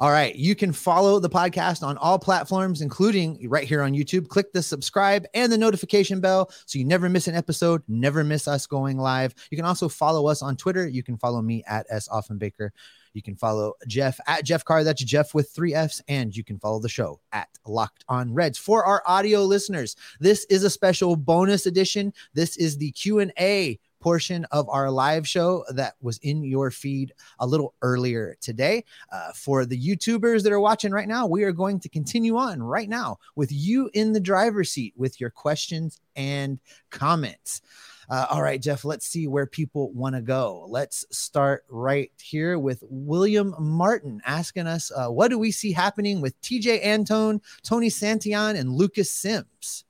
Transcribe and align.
All 0.00 0.10
right. 0.10 0.34
You 0.34 0.54
can 0.54 0.72
follow 0.72 1.20
the 1.20 1.28
podcast 1.28 1.82
on 1.82 1.98
all 1.98 2.18
platforms, 2.18 2.80
including 2.80 3.38
right 3.50 3.68
here 3.68 3.82
on 3.82 3.92
YouTube. 3.92 4.28
Click 4.28 4.50
the 4.50 4.62
subscribe 4.62 5.26
and 5.34 5.52
the 5.52 5.58
notification 5.58 6.22
bell 6.22 6.50
so 6.64 6.78
you 6.78 6.86
never 6.86 7.10
miss 7.10 7.28
an 7.28 7.34
episode, 7.34 7.82
never 7.86 8.24
miss 8.24 8.48
us 8.48 8.66
going 8.66 8.96
live. 8.96 9.34
You 9.50 9.58
can 9.58 9.66
also 9.66 9.90
follow 9.90 10.26
us 10.26 10.40
on 10.40 10.56
Twitter. 10.56 10.88
You 10.88 11.02
can 11.02 11.18
follow 11.18 11.42
me 11.42 11.62
at 11.68 11.84
S. 11.90 12.08
Offenbaker. 12.08 12.70
You 13.12 13.20
can 13.20 13.36
follow 13.36 13.74
Jeff 13.88 14.18
at 14.26 14.42
Jeff 14.42 14.64
Carr. 14.64 14.84
That's 14.84 15.04
Jeff 15.04 15.34
with 15.34 15.50
three 15.50 15.74
F's. 15.74 16.00
And 16.08 16.34
you 16.34 16.44
can 16.44 16.58
follow 16.58 16.80
the 16.80 16.88
show 16.88 17.20
at 17.32 17.48
Locked 17.66 18.06
on 18.08 18.32
Reds. 18.32 18.56
For 18.56 18.82
our 18.82 19.02
audio 19.06 19.42
listeners, 19.44 19.96
this 20.18 20.46
is 20.46 20.64
a 20.64 20.70
special 20.70 21.14
bonus 21.14 21.66
edition. 21.66 22.14
This 22.32 22.56
is 22.56 22.78
the 22.78 22.92
Q&A 22.92 23.78
portion 24.00 24.44
of 24.50 24.68
our 24.68 24.90
live 24.90 25.28
show 25.28 25.64
that 25.74 25.94
was 26.00 26.18
in 26.18 26.42
your 26.42 26.70
feed 26.70 27.12
a 27.38 27.46
little 27.46 27.74
earlier 27.82 28.36
today. 28.40 28.84
Uh, 29.12 29.32
for 29.32 29.64
the 29.64 29.78
YouTubers 29.78 30.42
that 30.42 30.52
are 30.52 30.60
watching 30.60 30.92
right 30.92 31.08
now, 31.08 31.26
we 31.26 31.44
are 31.44 31.52
going 31.52 31.78
to 31.80 31.88
continue 31.88 32.36
on 32.36 32.62
right 32.62 32.88
now 32.88 33.18
with 33.36 33.52
you 33.52 33.90
in 33.94 34.12
the 34.12 34.20
driver's 34.20 34.72
seat 34.72 34.94
with 34.96 35.20
your 35.20 35.30
questions 35.30 36.00
and 36.16 36.58
comments. 36.90 37.62
Uh, 38.10 38.26
all 38.28 38.42
right, 38.42 38.60
Jeff, 38.60 38.84
let's 38.84 39.06
see 39.06 39.28
where 39.28 39.46
people 39.46 39.92
want 39.92 40.16
to 40.16 40.20
go. 40.20 40.66
Let's 40.68 41.04
start 41.16 41.64
right 41.68 42.10
here 42.20 42.58
with 42.58 42.82
William 42.88 43.54
Martin 43.60 44.20
asking 44.26 44.66
us, 44.66 44.90
uh, 44.90 45.06
what 45.06 45.28
do 45.28 45.38
we 45.38 45.52
see 45.52 45.70
happening 45.70 46.20
with 46.20 46.40
TJ 46.42 46.84
Antone, 46.84 47.40
Tony 47.62 47.88
Santillan, 47.88 48.58
and 48.58 48.72
Lucas 48.72 49.12
Sims? 49.12 49.84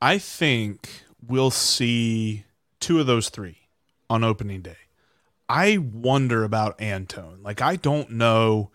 I 0.00 0.18
think 0.18 1.04
we'll 1.24 1.52
see 1.52 2.44
two 2.82 3.00
of 3.00 3.06
those 3.06 3.30
three 3.30 3.56
on 4.10 4.22
opening 4.22 4.60
day. 4.60 4.76
I 5.48 5.78
wonder 5.78 6.44
about 6.44 6.80
Antone. 6.80 7.42
Like, 7.42 7.62
I 7.62 7.76
don't 7.76 8.10
know 8.10 8.70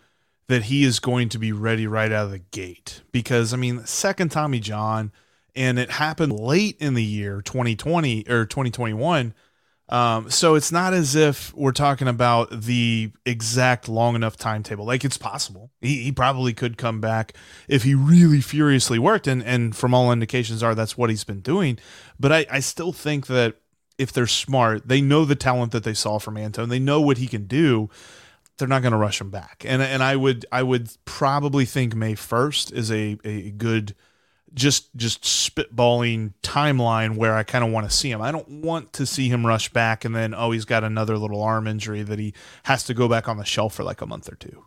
that 0.48 0.64
he 0.64 0.84
is 0.84 0.98
going 0.98 1.28
to 1.28 1.38
be 1.38 1.52
ready 1.52 1.86
right 1.86 2.10
out 2.10 2.26
of 2.26 2.30
the 2.30 2.38
gate 2.38 3.02
because, 3.12 3.52
I 3.52 3.56
mean, 3.56 3.84
second 3.84 4.30
Tommy 4.30 4.60
John, 4.60 5.12
and 5.54 5.78
it 5.78 5.90
happened 5.90 6.38
late 6.38 6.76
in 6.80 6.94
the 6.94 7.04
year 7.04 7.42
2020 7.42 8.28
or 8.28 8.46
2021. 8.46 9.34
Um, 9.90 10.30
so 10.30 10.54
it's 10.54 10.70
not 10.70 10.92
as 10.92 11.16
if 11.16 11.54
we're 11.54 11.72
talking 11.72 12.08
about 12.08 12.50
the 12.50 13.10
exact 13.24 13.88
long 13.88 14.14
enough 14.14 14.36
timetable. 14.36 14.84
Like 14.84 15.04
it's 15.04 15.16
possible. 15.16 15.70
He, 15.80 16.02
he 16.02 16.12
probably 16.12 16.52
could 16.52 16.76
come 16.76 17.00
back 17.00 17.32
if 17.68 17.84
he 17.84 17.94
really 17.94 18.42
furiously 18.42 18.98
worked, 18.98 19.26
and 19.26 19.42
and 19.42 19.74
from 19.74 19.94
all 19.94 20.12
indications 20.12 20.62
are 20.62 20.74
that's 20.74 20.98
what 20.98 21.08
he's 21.08 21.24
been 21.24 21.40
doing. 21.40 21.78
But 22.20 22.32
I, 22.32 22.46
I 22.50 22.60
still 22.60 22.92
think 22.92 23.28
that 23.28 23.56
if 23.98 24.12
they're 24.12 24.26
smart, 24.26 24.86
they 24.86 25.00
know 25.00 25.24
the 25.24 25.34
talent 25.34 25.72
that 25.72 25.84
they 25.84 25.94
saw 25.94 26.18
from 26.18 26.36
Antone. 26.36 26.68
They 26.68 26.78
know 26.78 27.00
what 27.00 27.18
he 27.18 27.26
can 27.26 27.46
do. 27.46 27.90
They're 28.56 28.68
not 28.68 28.82
going 28.82 28.92
to 28.92 28.98
rush 28.98 29.20
him 29.20 29.30
back. 29.30 29.64
And 29.66 29.82
and 29.82 30.02
I 30.02 30.16
would 30.16 30.46
I 30.50 30.62
would 30.62 30.90
probably 31.04 31.64
think 31.64 31.94
May 31.94 32.14
first 32.14 32.72
is 32.72 32.90
a 32.90 33.18
a 33.24 33.50
good 33.50 33.94
just 34.54 34.94
just 34.96 35.22
spitballing 35.22 36.32
timeline 36.42 37.16
where 37.16 37.34
I 37.34 37.42
kind 37.42 37.64
of 37.64 37.70
want 37.70 37.88
to 37.88 37.94
see 37.94 38.10
him. 38.10 38.20
I 38.22 38.32
don't 38.32 38.48
want 38.48 38.92
to 38.94 39.06
see 39.06 39.28
him 39.28 39.46
rush 39.46 39.72
back 39.72 40.04
and 40.04 40.14
then 40.14 40.34
oh 40.34 40.52
he's 40.52 40.64
got 40.64 40.84
another 40.84 41.18
little 41.18 41.42
arm 41.42 41.66
injury 41.66 42.02
that 42.02 42.18
he 42.18 42.34
has 42.64 42.84
to 42.84 42.94
go 42.94 43.08
back 43.08 43.28
on 43.28 43.36
the 43.36 43.44
shelf 43.44 43.74
for 43.74 43.84
like 43.84 44.00
a 44.00 44.06
month 44.06 44.30
or 44.32 44.36
two. 44.36 44.64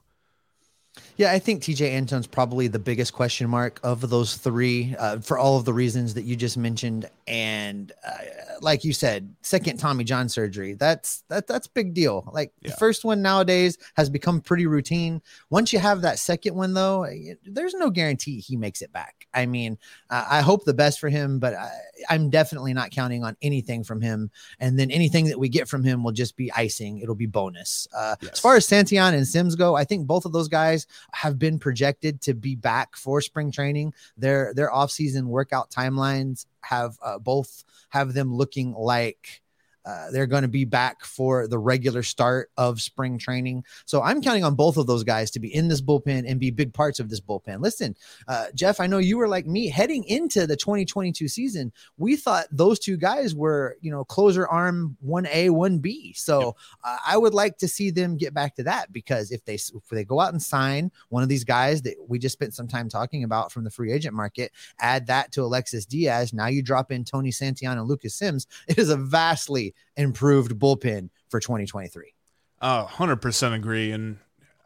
Yeah, 1.22 1.32
I 1.32 1.38
think 1.38 1.62
TJ 1.62 1.88
Antone's 1.92 2.26
probably 2.26 2.68
the 2.68 2.80
biggest 2.80 3.14
question 3.14 3.48
mark 3.48 3.80
of 3.84 4.10
those 4.10 4.38
three 4.38 4.96
uh, 4.98 5.20
for 5.20 5.38
all 5.38 5.56
of 5.56 5.66
the 5.66 5.72
reasons 5.72 6.16
that 6.16 6.24
you 6.24 6.36
just 6.36 6.58
mentioned. 6.58 7.08
And 7.28 7.92
uh, 8.04 8.14
like 8.60 8.84
you 8.84 8.92
said, 8.92 9.32
second 9.44 9.78
Tommy 9.78 10.04
John 10.04 10.30
surgery. 10.30 10.74
That's 10.74 11.24
that 11.28 11.46
that's 11.46 11.68
big 11.68 11.94
deal. 11.94 12.28
Like 12.34 12.54
yeah. 12.62 12.72
the 12.72 12.78
first 12.78 13.06
one 13.06 13.22
nowadays 13.22 13.78
has 13.98 14.10
become 14.10 14.42
pretty 14.42 14.66
routine. 14.66 15.22
Once 15.52 15.72
you 15.72 15.78
have 15.78 16.02
that 16.02 16.18
second 16.18 16.56
one, 16.56 16.74
though, 16.74 17.08
there's 17.46 17.76
no 17.76 17.92
guarantee 17.92 18.40
he 18.40 18.58
makes 18.58 18.82
it 18.82 18.92
back. 18.92 19.28
I 19.34 19.46
mean, 19.46 19.78
uh, 20.10 20.26
I 20.30 20.42
hope 20.42 20.66
the 20.66 20.74
best 20.74 21.00
for 21.00 21.10
him, 21.10 21.40
but 21.40 21.54
I, 21.54 21.72
I'm 22.10 22.30
definitely 22.30 22.74
not 22.74 22.92
counting 22.92 23.24
on 23.24 23.38
anything 23.42 23.84
from 23.84 24.02
him. 24.02 24.30
And 24.60 24.78
then 24.78 24.92
anything 24.92 25.26
that 25.26 25.40
we 25.40 25.50
get 25.50 25.70
from 25.70 25.84
him 25.84 26.04
will 26.04 26.12
just 26.12 26.36
be 26.36 26.52
icing. 26.52 27.00
It'll 27.00 27.16
be 27.16 27.28
bonus. 27.28 27.88
Uh, 27.96 28.16
yes. 28.22 28.34
As 28.34 28.40
far 28.40 28.56
as 28.56 28.68
Santillan 28.68 29.14
and 29.14 29.28
Sims 29.28 29.56
go, 29.56 29.76
I 29.76 29.84
think 29.84 30.08
both 30.08 30.26
of 30.26 30.34
those 30.34 30.48
guys 30.48 30.88
have 31.14 31.38
been 31.38 31.60
projected 31.60 32.22
to 32.22 32.34
be 32.34 32.56
back 32.56 32.96
for 32.96 33.22
spring 33.22 33.52
training. 33.52 33.94
Their 34.18 34.54
their 34.54 34.70
offseason 34.70 35.26
workout 35.26 35.70
timelines 35.70 36.46
have 36.62 36.98
uh, 37.02 37.20
both 37.20 37.64
have 37.90 38.14
them 38.14 38.34
looking 38.34 38.74
like 38.74 39.42
uh, 39.86 40.12
they're 40.12 40.28
going 40.28 40.44
to 40.44 40.48
be 40.48 40.66
back 40.66 41.04
for 41.04 41.48
the 41.48 41.58
regular 41.58 42.04
start 42.04 42.52
of 42.58 42.82
spring 42.82 43.18
training. 43.18 43.64
So 43.86 44.02
I'm 44.02 44.22
counting 44.22 44.44
on 44.44 44.56
both 44.56 44.78
of 44.78 44.88
those 44.88 45.04
guys 45.04 45.32
to 45.32 45.40
be 45.40 45.54
in 45.54 45.68
this 45.68 45.82
bullpen 45.82 46.30
and 46.30 46.40
be 46.40 46.52
big 46.52 46.74
parts 46.74 47.00
of 47.00 47.10
this 47.10 47.20
bullpen. 47.20 47.62
Listen, 47.62 47.96
uh, 48.28 48.48
Jeff, 48.54 48.80
I 48.80 48.88
know 48.88 49.00
you 49.00 49.18
were 49.18 49.28
like 49.28 49.48
me 49.48 49.68
heading 49.68 50.04
into 50.06 50.46
the 50.46 50.56
2022 50.56 51.28
season. 51.28 51.72
We 51.98 52.16
thought 52.16 52.46
those 52.52 52.80
two 52.80 52.98
guys 52.98 53.34
were, 53.34 53.78
you 53.82 53.92
know, 53.92 54.04
closer 54.04 54.48
arm 54.48 54.98
1A, 55.06 55.50
1B. 55.50 56.16
So 56.18 56.40
yep. 56.40 56.54
uh, 56.84 56.98
I 57.06 57.18
would 57.18 57.34
like 57.34 57.58
to 57.60 57.68
see 57.68 57.90
them 57.90 58.18
get 58.18 58.34
back 58.34 58.56
to 58.56 58.64
that 58.64 58.94
because 58.94 59.32
if 59.32 59.44
they 59.46 59.56
if 59.56 59.88
they 59.90 60.04
go 60.04 60.20
out 60.20 60.34
and 60.34 60.42
sign 60.42 60.92
one 61.10 61.24
of 61.24 61.30
these 61.30 61.44
guys 61.44 61.82
that 61.84 61.96
we 62.08 62.20
just 62.20 62.34
spent 62.34 62.54
some 62.54 62.68
time 62.68 62.90
talking 62.90 63.24
about 63.24 63.52
from 63.52 63.64
the 63.64 63.72
free 63.72 63.92
agent 63.92 64.14
market, 64.14 64.52
add 64.80 65.08
that 65.08 65.32
to 65.32 65.42
Alexis 65.42 65.86
Diaz, 65.86 66.34
now 66.34 66.48
you 66.48 66.62
drop 66.62 66.92
in 66.92 67.04
Tony 67.04 67.32
Santillan 67.32 67.74
and 67.74 67.88
Lucas 67.88 68.16
Sims. 68.16 68.48
It 68.68 68.78
is 68.78 68.90
a 68.90 68.96
vastly 68.96 69.71
improved 69.96 70.60
bullpen 70.60 71.10
for 71.30 71.40
2023. 71.40 72.14
Uh, 72.62 72.86
100% 72.86 73.54
agree. 73.54 73.92
And 73.92 74.18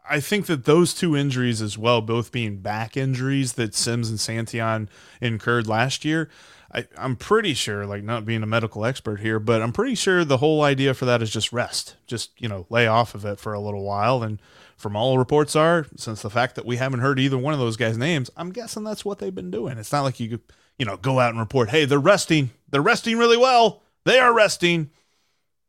I 0.08 0.20
think 0.20 0.46
that 0.46 0.64
those 0.64 0.94
two 0.94 1.16
injuries 1.16 1.62
as 1.62 1.78
well, 1.78 2.00
both 2.00 2.30
being 2.30 2.58
back 2.58 2.96
injuries 2.96 3.54
that 3.54 3.74
Sims 3.74 4.10
and 4.10 4.18
Santillan 4.18 4.88
incurred 5.20 5.66
last 5.66 6.04
year, 6.04 6.28
I, 6.72 6.86
am 6.96 7.16
pretty 7.16 7.54
sure, 7.54 7.86
like 7.86 8.02
not 8.02 8.24
being 8.24 8.42
a 8.42 8.46
medical 8.46 8.84
expert 8.84 9.20
here, 9.20 9.38
but 9.38 9.62
I'm 9.62 9.72
pretty 9.72 9.94
sure 9.94 10.24
the 10.24 10.36
whole 10.38 10.62
idea 10.62 10.94
for 10.94 11.06
that 11.06 11.22
is 11.22 11.30
just 11.30 11.52
rest, 11.52 11.96
just 12.06 12.30
you 12.40 12.48
know, 12.48 12.66
lay 12.68 12.86
off 12.86 13.14
of 13.14 13.24
it 13.24 13.40
for 13.40 13.54
a 13.54 13.60
little 13.60 13.82
while. 13.82 14.22
And 14.22 14.40
from 14.76 14.94
all 14.94 15.16
reports 15.16 15.56
are, 15.56 15.86
since 15.96 16.22
the 16.22 16.30
fact 16.30 16.54
that 16.56 16.66
we 16.66 16.76
haven't 16.76 17.00
heard 17.00 17.18
either 17.18 17.38
one 17.38 17.54
of 17.54 17.60
those 17.60 17.76
guys' 17.76 17.96
names, 17.96 18.30
I'm 18.36 18.50
guessing 18.50 18.84
that's 18.84 19.04
what 19.04 19.18
they've 19.18 19.34
been 19.34 19.50
doing. 19.50 19.78
It's 19.78 19.92
not 19.92 20.02
like 20.02 20.20
you, 20.20 20.40
you 20.78 20.84
know, 20.84 20.96
go 20.96 21.18
out 21.18 21.30
and 21.30 21.40
report, 21.40 21.70
hey, 21.70 21.84
they're 21.84 21.98
resting, 21.98 22.50
they're 22.68 22.82
resting 22.82 23.16
really 23.16 23.38
well, 23.38 23.82
they 24.06 24.18
are 24.18 24.32
resting. 24.32 24.90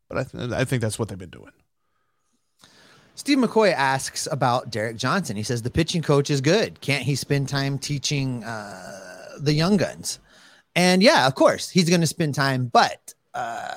But 0.07 0.19
I, 0.19 0.23
th- 0.23 0.51
I 0.51 0.63
think 0.63 0.81
that's 0.81 0.97
what 0.97 1.09
they've 1.09 1.17
been 1.17 1.29
doing. 1.29 1.51
Steve 3.15 3.39
McCoy 3.39 3.73
asks 3.73 4.27
about 4.31 4.69
Derek 4.69 4.95
Johnson. 4.95 5.35
He 5.35 5.43
says 5.43 5.63
the 5.63 5.71
pitching 5.71 6.03
coach 6.03 6.29
is 6.29 6.39
good. 6.39 6.79
Can't 6.79 7.03
he 7.03 7.15
spend 7.15 7.49
time 7.49 7.79
teaching 7.79 8.43
uh, 8.43 9.37
the 9.39 9.53
young 9.53 9.75
guns? 9.75 10.19
And 10.75 11.01
yeah, 11.01 11.25
of 11.25 11.33
course, 11.33 11.69
he's 11.69 11.89
going 11.89 12.01
to 12.01 12.07
spend 12.07 12.35
time, 12.35 12.67
but 12.67 13.15
uh, 13.33 13.73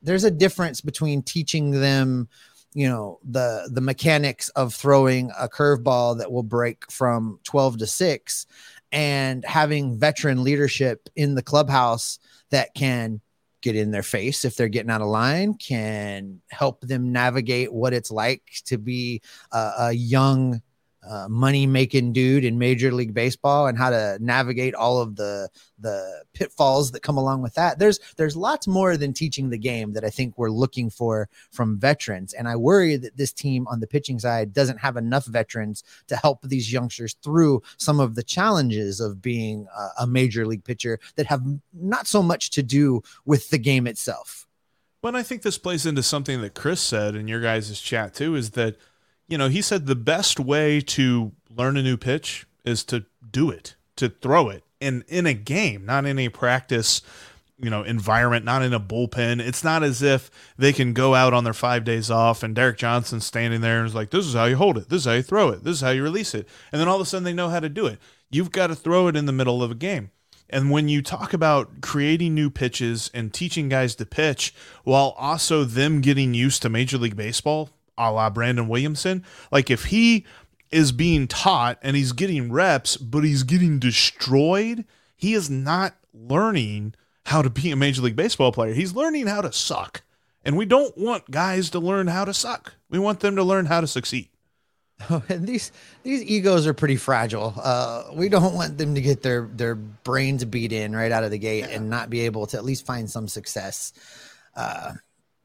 there's 0.00 0.24
a 0.24 0.30
difference 0.30 0.80
between 0.80 1.22
teaching 1.22 1.70
them, 1.70 2.28
you 2.72 2.88
know, 2.88 3.18
the 3.22 3.68
the 3.70 3.82
mechanics 3.82 4.48
of 4.50 4.74
throwing 4.74 5.30
a 5.38 5.46
curveball 5.46 6.18
that 6.18 6.32
will 6.32 6.42
break 6.42 6.90
from 6.90 7.38
12 7.44 7.78
to 7.78 7.86
6 7.86 8.46
and 8.92 9.44
having 9.44 9.98
veteran 9.98 10.42
leadership 10.42 11.10
in 11.16 11.34
the 11.34 11.42
clubhouse 11.42 12.18
that 12.50 12.74
can 12.74 13.20
get 13.64 13.74
in 13.74 13.90
their 13.90 14.02
face 14.02 14.44
if 14.44 14.56
they're 14.56 14.68
getting 14.68 14.90
out 14.90 15.00
of 15.00 15.08
line, 15.08 15.54
can 15.54 16.40
help 16.50 16.82
them 16.82 17.12
navigate 17.12 17.72
what 17.72 17.94
it's 17.94 18.10
like 18.10 18.42
to 18.66 18.76
be 18.76 19.22
a, 19.52 19.72
a 19.78 19.92
young 19.92 20.60
uh, 21.08 21.28
money 21.28 21.66
making 21.66 22.12
dude 22.12 22.44
in 22.44 22.58
Major 22.58 22.92
League 22.92 23.14
Baseball 23.14 23.66
and 23.66 23.76
how 23.76 23.90
to 23.90 24.18
navigate 24.20 24.74
all 24.74 25.00
of 25.00 25.16
the 25.16 25.48
the 25.78 26.24
pitfalls 26.32 26.92
that 26.92 27.02
come 27.02 27.18
along 27.18 27.42
with 27.42 27.54
that. 27.54 27.78
There's 27.78 27.98
there's 28.16 28.36
lots 28.36 28.66
more 28.66 28.96
than 28.96 29.12
teaching 29.12 29.50
the 29.50 29.58
game 29.58 29.92
that 29.92 30.04
I 30.04 30.10
think 30.10 30.38
we're 30.38 30.50
looking 30.50 30.90
for 30.90 31.28
from 31.50 31.78
veterans, 31.78 32.32
and 32.32 32.48
I 32.48 32.56
worry 32.56 32.96
that 32.96 33.16
this 33.16 33.32
team 33.32 33.66
on 33.68 33.80
the 33.80 33.86
pitching 33.86 34.18
side 34.18 34.52
doesn't 34.52 34.78
have 34.78 34.96
enough 34.96 35.26
veterans 35.26 35.82
to 36.08 36.16
help 36.16 36.42
these 36.42 36.72
youngsters 36.72 37.16
through 37.22 37.62
some 37.76 38.00
of 38.00 38.14
the 38.14 38.22
challenges 38.22 39.00
of 39.00 39.20
being 39.20 39.66
a, 39.76 40.02
a 40.04 40.06
major 40.06 40.46
league 40.46 40.64
pitcher 40.64 40.98
that 41.16 41.26
have 41.26 41.42
not 41.72 42.06
so 42.06 42.22
much 42.22 42.50
to 42.50 42.62
do 42.62 43.02
with 43.24 43.50
the 43.50 43.58
game 43.58 43.86
itself. 43.86 44.46
But 45.02 45.14
I 45.14 45.22
think 45.22 45.42
this 45.42 45.58
plays 45.58 45.84
into 45.84 46.02
something 46.02 46.40
that 46.40 46.54
Chris 46.54 46.80
said 46.80 47.14
in 47.14 47.28
your 47.28 47.42
guys' 47.42 47.78
chat 47.78 48.14
too, 48.14 48.36
is 48.36 48.52
that 48.52 48.76
you 49.28 49.38
know, 49.38 49.48
he 49.48 49.62
said 49.62 49.86
the 49.86 49.94
best 49.94 50.38
way 50.38 50.80
to 50.80 51.32
learn 51.50 51.76
a 51.76 51.82
new 51.82 51.96
pitch 51.96 52.46
is 52.64 52.84
to 52.84 53.04
do 53.30 53.50
it, 53.50 53.76
to 53.96 54.08
throw 54.08 54.48
it 54.48 54.64
in 54.80 55.04
in 55.08 55.26
a 55.26 55.34
game, 55.34 55.86
not 55.86 56.06
in 56.06 56.18
a 56.18 56.28
practice, 56.28 57.02
you 57.58 57.70
know, 57.70 57.82
environment, 57.82 58.44
not 58.44 58.62
in 58.62 58.72
a 58.72 58.80
bullpen. 58.80 59.40
It's 59.40 59.64
not 59.64 59.82
as 59.82 60.02
if 60.02 60.30
they 60.58 60.72
can 60.72 60.92
go 60.92 61.14
out 61.14 61.32
on 61.32 61.44
their 61.44 61.52
5 61.52 61.84
days 61.84 62.10
off 62.10 62.42
and 62.42 62.54
Derek 62.54 62.78
Johnson 62.78 63.20
standing 63.20 63.60
there 63.60 63.78
and 63.78 63.86
is 63.86 63.94
like, 63.94 64.10
"This 64.10 64.26
is 64.26 64.34
how 64.34 64.44
you 64.44 64.56
hold 64.56 64.76
it. 64.76 64.88
This 64.88 65.00
is 65.00 65.06
how 65.06 65.12
you 65.12 65.22
throw 65.22 65.50
it. 65.50 65.64
This 65.64 65.76
is 65.76 65.80
how 65.80 65.90
you 65.90 66.02
release 66.02 66.34
it." 66.34 66.48
And 66.72 66.80
then 66.80 66.88
all 66.88 66.96
of 66.96 67.02
a 67.02 67.06
sudden 67.06 67.24
they 67.24 67.32
know 67.32 67.48
how 67.48 67.60
to 67.60 67.68
do 67.68 67.86
it. 67.86 67.98
You've 68.30 68.50
got 68.50 68.66
to 68.68 68.74
throw 68.74 69.08
it 69.08 69.16
in 69.16 69.26
the 69.26 69.32
middle 69.32 69.62
of 69.62 69.70
a 69.70 69.76
game. 69.76 70.10
And 70.50 70.70
when 70.70 70.88
you 70.88 71.00
talk 71.02 71.32
about 71.32 71.80
creating 71.80 72.34
new 72.34 72.50
pitches 72.50 73.10
and 73.14 73.32
teaching 73.32 73.68
guys 73.68 73.94
to 73.96 74.06
pitch 74.06 74.54
while 74.84 75.14
also 75.16 75.64
them 75.64 76.00
getting 76.00 76.34
used 76.34 76.62
to 76.62 76.68
Major 76.68 76.98
League 76.98 77.16
Baseball, 77.16 77.70
a 77.98 78.12
la 78.12 78.30
Brandon 78.30 78.68
Williamson. 78.68 79.24
Like 79.50 79.70
if 79.70 79.86
he 79.86 80.24
is 80.70 80.92
being 80.92 81.28
taught 81.28 81.78
and 81.82 81.96
he's 81.96 82.12
getting 82.12 82.50
reps, 82.50 82.96
but 82.96 83.22
he's 83.22 83.44
getting 83.44 83.78
destroyed. 83.78 84.84
He 85.16 85.34
is 85.34 85.48
not 85.48 85.94
learning 86.12 86.94
how 87.26 87.42
to 87.42 87.50
be 87.50 87.70
a 87.70 87.76
Major 87.76 88.02
League 88.02 88.16
Baseball 88.16 88.52
player. 88.52 88.74
He's 88.74 88.94
learning 88.94 89.28
how 89.28 89.40
to 89.40 89.52
suck. 89.52 90.02
And 90.44 90.56
we 90.56 90.66
don't 90.66 90.96
want 90.98 91.30
guys 91.30 91.70
to 91.70 91.78
learn 91.78 92.08
how 92.08 92.24
to 92.24 92.34
suck. 92.34 92.74
We 92.90 92.98
want 92.98 93.20
them 93.20 93.36
to 93.36 93.42
learn 93.42 93.66
how 93.66 93.80
to 93.80 93.86
succeed. 93.86 94.28
Oh, 95.10 95.22
and 95.28 95.46
these 95.46 95.72
these 96.04 96.22
egos 96.22 96.68
are 96.68 96.72
pretty 96.72 96.96
fragile. 96.96 97.52
Uh, 97.60 98.04
we 98.14 98.28
don't 98.28 98.54
want 98.54 98.78
them 98.78 98.94
to 98.94 99.00
get 99.00 99.22
their 99.22 99.50
their 99.52 99.74
brains 99.74 100.44
beat 100.44 100.72
in 100.72 100.94
right 100.94 101.10
out 101.10 101.24
of 101.24 101.32
the 101.32 101.38
gate 101.38 101.64
yeah. 101.68 101.76
and 101.76 101.90
not 101.90 102.10
be 102.10 102.20
able 102.20 102.46
to 102.46 102.56
at 102.56 102.64
least 102.64 102.86
find 102.86 103.10
some 103.10 103.26
success. 103.26 103.92
Uh, 104.54 104.92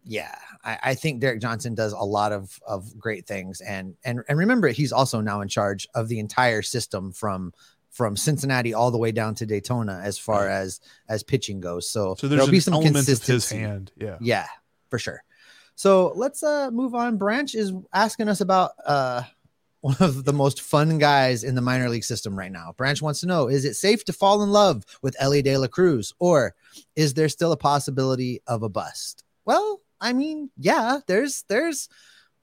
yeah, 0.06 0.36
I, 0.64 0.80
I, 0.84 0.96
think 0.96 1.22
Derek 1.22 1.42
Johnson 1.42 1.74
does 1.76 1.94
a 1.94 2.04
lot 2.04 2.32
of 2.32 2.60
of 2.68 2.98
great 2.98 3.26
things, 3.26 3.62
and 3.62 3.96
and 4.04 4.22
and 4.28 4.38
remember, 4.38 4.68
he's 4.70 4.92
also 4.92 5.22
now 5.22 5.42
in 5.42 5.48
charge 5.48 5.88
of 5.96 6.08
the 6.08 6.20
entire 6.20 6.62
system 6.62 7.12
from 7.12 7.54
from 7.90 8.16
Cincinnati 8.16 8.74
all 8.74 8.92
the 8.92 8.98
way 8.98 9.12
down 9.12 9.36
to 9.36 9.46
Daytona 9.46 10.02
as 10.04 10.18
far 10.18 10.46
right. 10.46 10.52
as 10.52 10.80
as 11.08 11.24
pitching 11.24 11.60
goes. 11.60 11.90
So, 11.90 12.16
so 12.16 12.28
there'll 12.28 12.48
be 12.48 12.60
some 12.60 12.82
consistency. 12.82 13.34
his 13.34 13.50
hand. 13.50 13.92
Yeah, 13.98 14.18
yeah, 14.22 14.48
for 14.90 15.00
sure. 15.00 15.24
So 15.76 16.14
let's 16.16 16.44
uh 16.44 16.72
move 16.72 16.94
on. 16.94 17.18
Branch 17.18 17.54
is 17.56 17.74
asking 17.94 18.30
us 18.30 18.42
about 18.42 18.72
uh 18.86 19.24
one 19.82 19.96
of 20.02 20.26
the 20.26 20.34
most 20.34 20.62
fun 20.62 20.98
guys 20.98 21.44
in 21.44 21.56
the 21.56 21.62
minor 21.62 21.90
league 21.90 22.04
system 22.04 22.38
right 22.38 22.52
now. 22.52 22.74
Branch 22.76 23.02
wants 23.02 23.22
to 23.22 23.28
know 23.28 23.48
Is 23.48 23.66
it 23.66 23.76
safe 23.76 24.04
to 24.06 24.14
fall 24.14 24.44
in 24.44 24.52
love 24.52 24.84
with 25.02 25.16
Elly 25.20 25.42
De 25.42 25.58
La 25.58 25.68
Cruz, 25.68 26.14
or 26.20 26.54
is 26.96 27.14
there 27.14 27.30
still 27.30 27.54
a 27.54 27.58
possibility 27.58 28.42
of 28.46 28.64
a 28.64 28.70
bust? 28.70 29.24
Well, 29.46 29.82
I 30.02 30.14
mean, 30.14 30.50
yeah, 30.58 31.00
there's 31.08 31.44
there's 31.50 31.90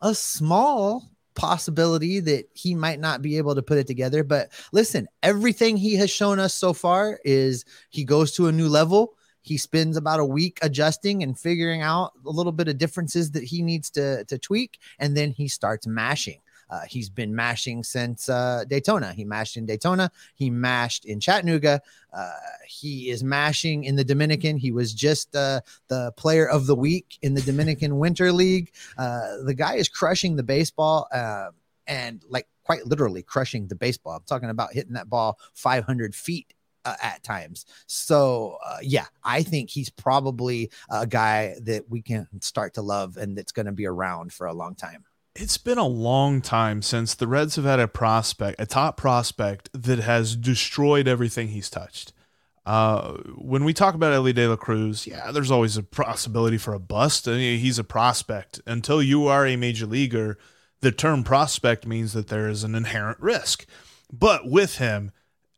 a 0.01 0.15
small 0.15 1.11
possibility 1.35 2.19
that 2.21 2.49
he 2.55 2.75
might 2.75 2.99
not 2.99 3.23
be 3.23 3.37
able 3.37 3.55
to 3.55 3.63
put 3.63 3.79
it 3.79 3.87
together. 3.87 4.25
But 4.25 4.51
listen, 4.73 5.07
everything 5.23 5.77
he 5.77 5.95
has 5.97 6.11
shown 6.11 6.41
us 6.41 6.55
so 6.55 6.73
far 6.73 7.21
is 7.25 7.65
he 7.91 8.05
goes 8.05 8.33
to 8.33 8.49
a 8.49 8.53
new 8.53 8.69
level. 8.69 9.15
He 9.43 9.59
spends 9.59 9.97
about 9.97 10.19
a 10.19 10.25
week 10.25 10.59
adjusting 10.63 11.23
and 11.23 11.39
figuring 11.39 11.83
out 11.83 12.13
a 12.27 12.31
little 12.31 12.53
bit 12.53 12.67
of 12.67 12.79
differences 12.79 13.31
that 13.33 13.45
he 13.45 13.63
needs 13.63 13.91
to, 13.91 14.25
to 14.25 14.39
tweak, 14.39 14.81
and 14.99 15.17
then 15.17 15.31
he 15.31 15.47
starts 15.47 15.87
mashing. 15.87 16.41
Uh, 16.69 16.83
he's 16.89 17.09
been 17.09 17.35
mashing 17.35 17.83
since 17.83 18.29
uh, 18.29 18.65
Daytona. 18.69 19.13
He 19.13 19.25
mashed 19.25 19.57
in 19.57 19.67
Daytona. 19.67 20.11
He 20.35 20.51
mashed 20.51 21.05
in 21.05 21.21
Chattanooga. 21.21 21.81
Uh, 22.13 22.33
he 22.67 23.11
is 23.11 23.23
mashing 23.23 23.85
in 23.85 23.97
the 23.97 24.05
Dominican. 24.05 24.57
He 24.57 24.73
was 24.73 24.93
just 24.93 25.35
uh, 25.37 25.61
the 25.89 26.13
player 26.17 26.49
of 26.49 26.67
the 26.67 26.75
week 26.75 27.19
in 27.23 27.35
the 27.35 27.43
Dominican 27.43 27.99
Winter 27.99 28.33
League. 28.33 28.73
Uh, 28.99 29.43
the 29.45 29.55
guy 29.55 29.75
is 29.75 29.89
crushing 29.89 30.37
the 30.37 30.43
baseball 30.43 31.09
uh, 31.13 31.51
and 31.87 32.25
like 32.29 32.47
quite 32.65 32.87
literally 32.87 33.23
crushing 33.23 33.69
the 33.69 33.77
baseball. 33.77 34.17
I'm 34.17 34.25
talking 34.27 34.51
about 34.51 34.73
hitting 34.73 34.95
that 34.95 35.09
ball 35.09 35.39
500 35.55 36.15
feet 36.15 36.53
uh, 36.85 36.95
at 37.03 37.23
times. 37.23 37.67
So, 37.87 38.59
uh, 38.65 38.79
yeah, 38.83 39.07
I 39.23 39.43
think 39.43 39.71
he's 39.71 39.91
probably 39.91 40.71
a 40.89 41.07
guy 41.07 41.57
that 41.63 41.89
we 41.91 42.03
can 42.03 42.29
start 42.41 42.75
to 42.75 42.83
love 42.83 43.17
and 43.17 43.37
that's 43.37 43.53
going 43.53 43.67
to 43.67 43.73
be 43.73 43.87
around 43.87 44.33
for 44.33 44.47
a 44.47 44.53
long 44.53 44.75
time 44.75 45.05
it's 45.39 45.59
been 45.59 45.79
a 45.79 45.87
long 45.87 46.41
time 46.41 46.83
since 46.83 47.15
the 47.15 47.27
Reds 47.27 47.57
have 47.57 47.65
had 47.65 47.81
a 47.81 47.89
prospect, 47.89 48.61
a 48.61 48.67
top 48.67 48.97
prospect 48.97 49.69
that 49.73 49.99
has 50.01 50.35
destroyed 50.37 51.07
everything 51.07 51.49
he's 51.49 51.71
touched. 51.71 52.13
Uh, 52.65 53.13
when 53.37 53.65
we 53.65 53.73
talk 53.73 53.95
about 53.95 54.13
Elly 54.13 54.33
De 54.33 54.49
La 54.49 54.57
Cruz, 54.57 55.07
yeah, 55.07 55.31
there's 55.31 55.51
always 55.51 55.77
a 55.77 55.83
possibility 55.83 56.59
for 56.59 56.75
a 56.75 56.81
bust. 56.81 57.29
I 57.29 57.33
mean, 57.33 57.61
he's 57.61 57.79
a 57.79 57.85
prospect. 57.85 58.61
Until 58.67 59.01
you 59.03 59.29
are 59.29 59.47
a 59.47 59.57
major 59.57 59.87
leaguer, 59.87 60.37
the 60.81 60.91
term 60.91 61.23
prospect 61.23 61.87
means 61.87 62.13
that 62.13 62.29
there 62.29 62.49
is 62.49 62.65
an 62.65 62.75
inherent 62.75 63.21
risk. 63.21 63.67
But 64.13 64.49
with 64.49 64.79
him, 64.79 65.13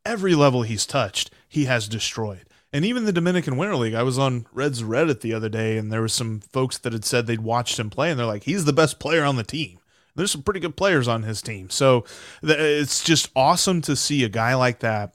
every 0.04 0.34
level 0.34 0.62
he's 0.62 0.86
touched, 0.86 1.30
he 1.48 1.64
has 1.64 1.88
destroyed. 1.88 2.44
And 2.72 2.84
even 2.84 3.04
the 3.04 3.12
Dominican 3.12 3.56
Winter 3.56 3.76
League, 3.76 3.94
I 3.94 4.02
was 4.02 4.18
on 4.18 4.46
Reds 4.52 4.82
Reddit 4.82 5.20
the 5.20 5.32
other 5.32 5.48
day, 5.48 5.78
and 5.78 5.90
there 5.90 6.02
were 6.02 6.08
some 6.08 6.40
folks 6.40 6.76
that 6.78 6.92
had 6.92 7.04
said 7.04 7.26
they'd 7.26 7.40
watched 7.40 7.78
him 7.78 7.88
play, 7.88 8.10
and 8.10 8.18
they're 8.18 8.26
like, 8.26 8.44
he's 8.44 8.66
the 8.66 8.72
best 8.72 8.98
player 8.98 9.24
on 9.24 9.36
the 9.36 9.42
team. 9.42 9.78
There's 10.14 10.32
some 10.32 10.42
pretty 10.42 10.60
good 10.60 10.76
players 10.76 11.08
on 11.08 11.22
his 11.22 11.40
team. 11.40 11.70
So 11.70 12.04
it's 12.42 13.04
just 13.04 13.30
awesome 13.36 13.80
to 13.82 13.94
see 13.94 14.24
a 14.24 14.28
guy 14.28 14.54
like 14.54 14.80
that. 14.80 15.14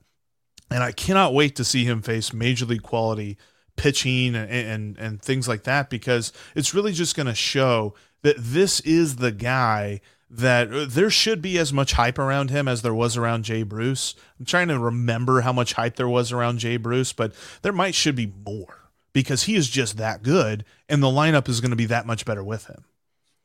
And 0.72 0.82
I 0.82 0.94
cannot 0.94 1.34
wait 1.34 1.56
to 1.58 1.66
see 1.66 1.84
him 1.84 2.02
face 2.02 2.34
major 2.34 2.66
league 2.66 2.84
quality 2.84 3.38
pitching 3.76 4.34
and, 4.34 4.50
and, 4.50 4.98
and 4.98 5.22
things 5.22 5.48
like 5.48 5.64
that 5.64 5.90
because 5.90 6.32
it's 6.56 6.74
really 6.74 6.94
just 6.94 7.16
going 7.16 7.28
to 7.28 7.36
show 7.36 7.94
that 8.22 8.38
this 8.40 8.80
is 8.82 9.18
the 9.18 9.32
guy 9.32 10.00
that 10.34 10.74
uh, 10.74 10.86
there 10.90 11.10
should 11.10 11.42
be 11.42 11.58
as 11.58 11.72
much 11.72 11.94
hype 11.94 12.18
around 12.18 12.50
him 12.50 12.68
as 12.68 12.82
there 12.82 12.94
was 12.94 13.16
around 13.18 13.44
Jay 13.44 13.64
Bruce. 13.64 14.16
I'm 14.40 14.46
trying 14.46 14.68
to 14.70 14.80
remember 14.80 15.42
how 15.42 15.54
much 15.54 15.74
hype 15.74 15.96
there 15.96 16.10
was 16.10 16.32
around 16.32 16.58
Jay 16.58 16.78
Bruce, 16.78 17.14
but 17.14 17.34
there 17.62 17.72
might 17.72 17.94
should 17.94 18.16
be 18.16 18.32
more 18.46 18.90
because 19.14 19.44
he 19.44 19.56
is 19.56 19.70
just 19.70 19.98
that 19.98 20.24
good 20.24 20.66
and 20.90 21.04
the 21.04 21.08
lineup 21.08 21.48
is 21.48 21.62
going 21.62 21.72
to 21.72 21.78
be 21.78 21.86
that 21.86 22.08
much 22.08 22.26
better 22.26 22.44
with 22.44 22.66
him. 22.66 22.84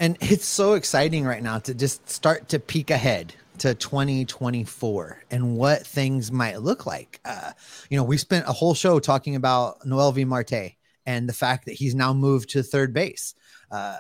And 0.00 0.16
it's 0.20 0.46
so 0.46 0.74
exciting 0.74 1.24
right 1.24 1.42
now 1.42 1.58
to 1.60 1.74
just 1.74 2.08
start 2.08 2.48
to 2.50 2.58
peek 2.58 2.90
ahead 2.90 3.34
to 3.58 3.74
2024 3.74 5.24
and 5.30 5.56
what 5.56 5.86
things 5.86 6.32
might 6.32 6.62
look 6.62 6.86
like. 6.86 7.20
Uh, 7.24 7.52
you 7.90 7.96
know, 7.96 8.04
we 8.04 8.16
spent 8.16 8.48
a 8.48 8.52
whole 8.52 8.74
show 8.74 9.00
talking 9.00 9.34
about 9.34 9.80
Noelvi 9.80 10.24
Marte 10.24 10.76
and 11.04 11.28
the 11.28 11.32
fact 11.34 11.66
that 11.66 11.72
he's 11.72 11.94
now 11.94 12.14
moved 12.14 12.50
to 12.50 12.62
third 12.62 12.94
base 12.94 13.34
uh, 13.70 13.96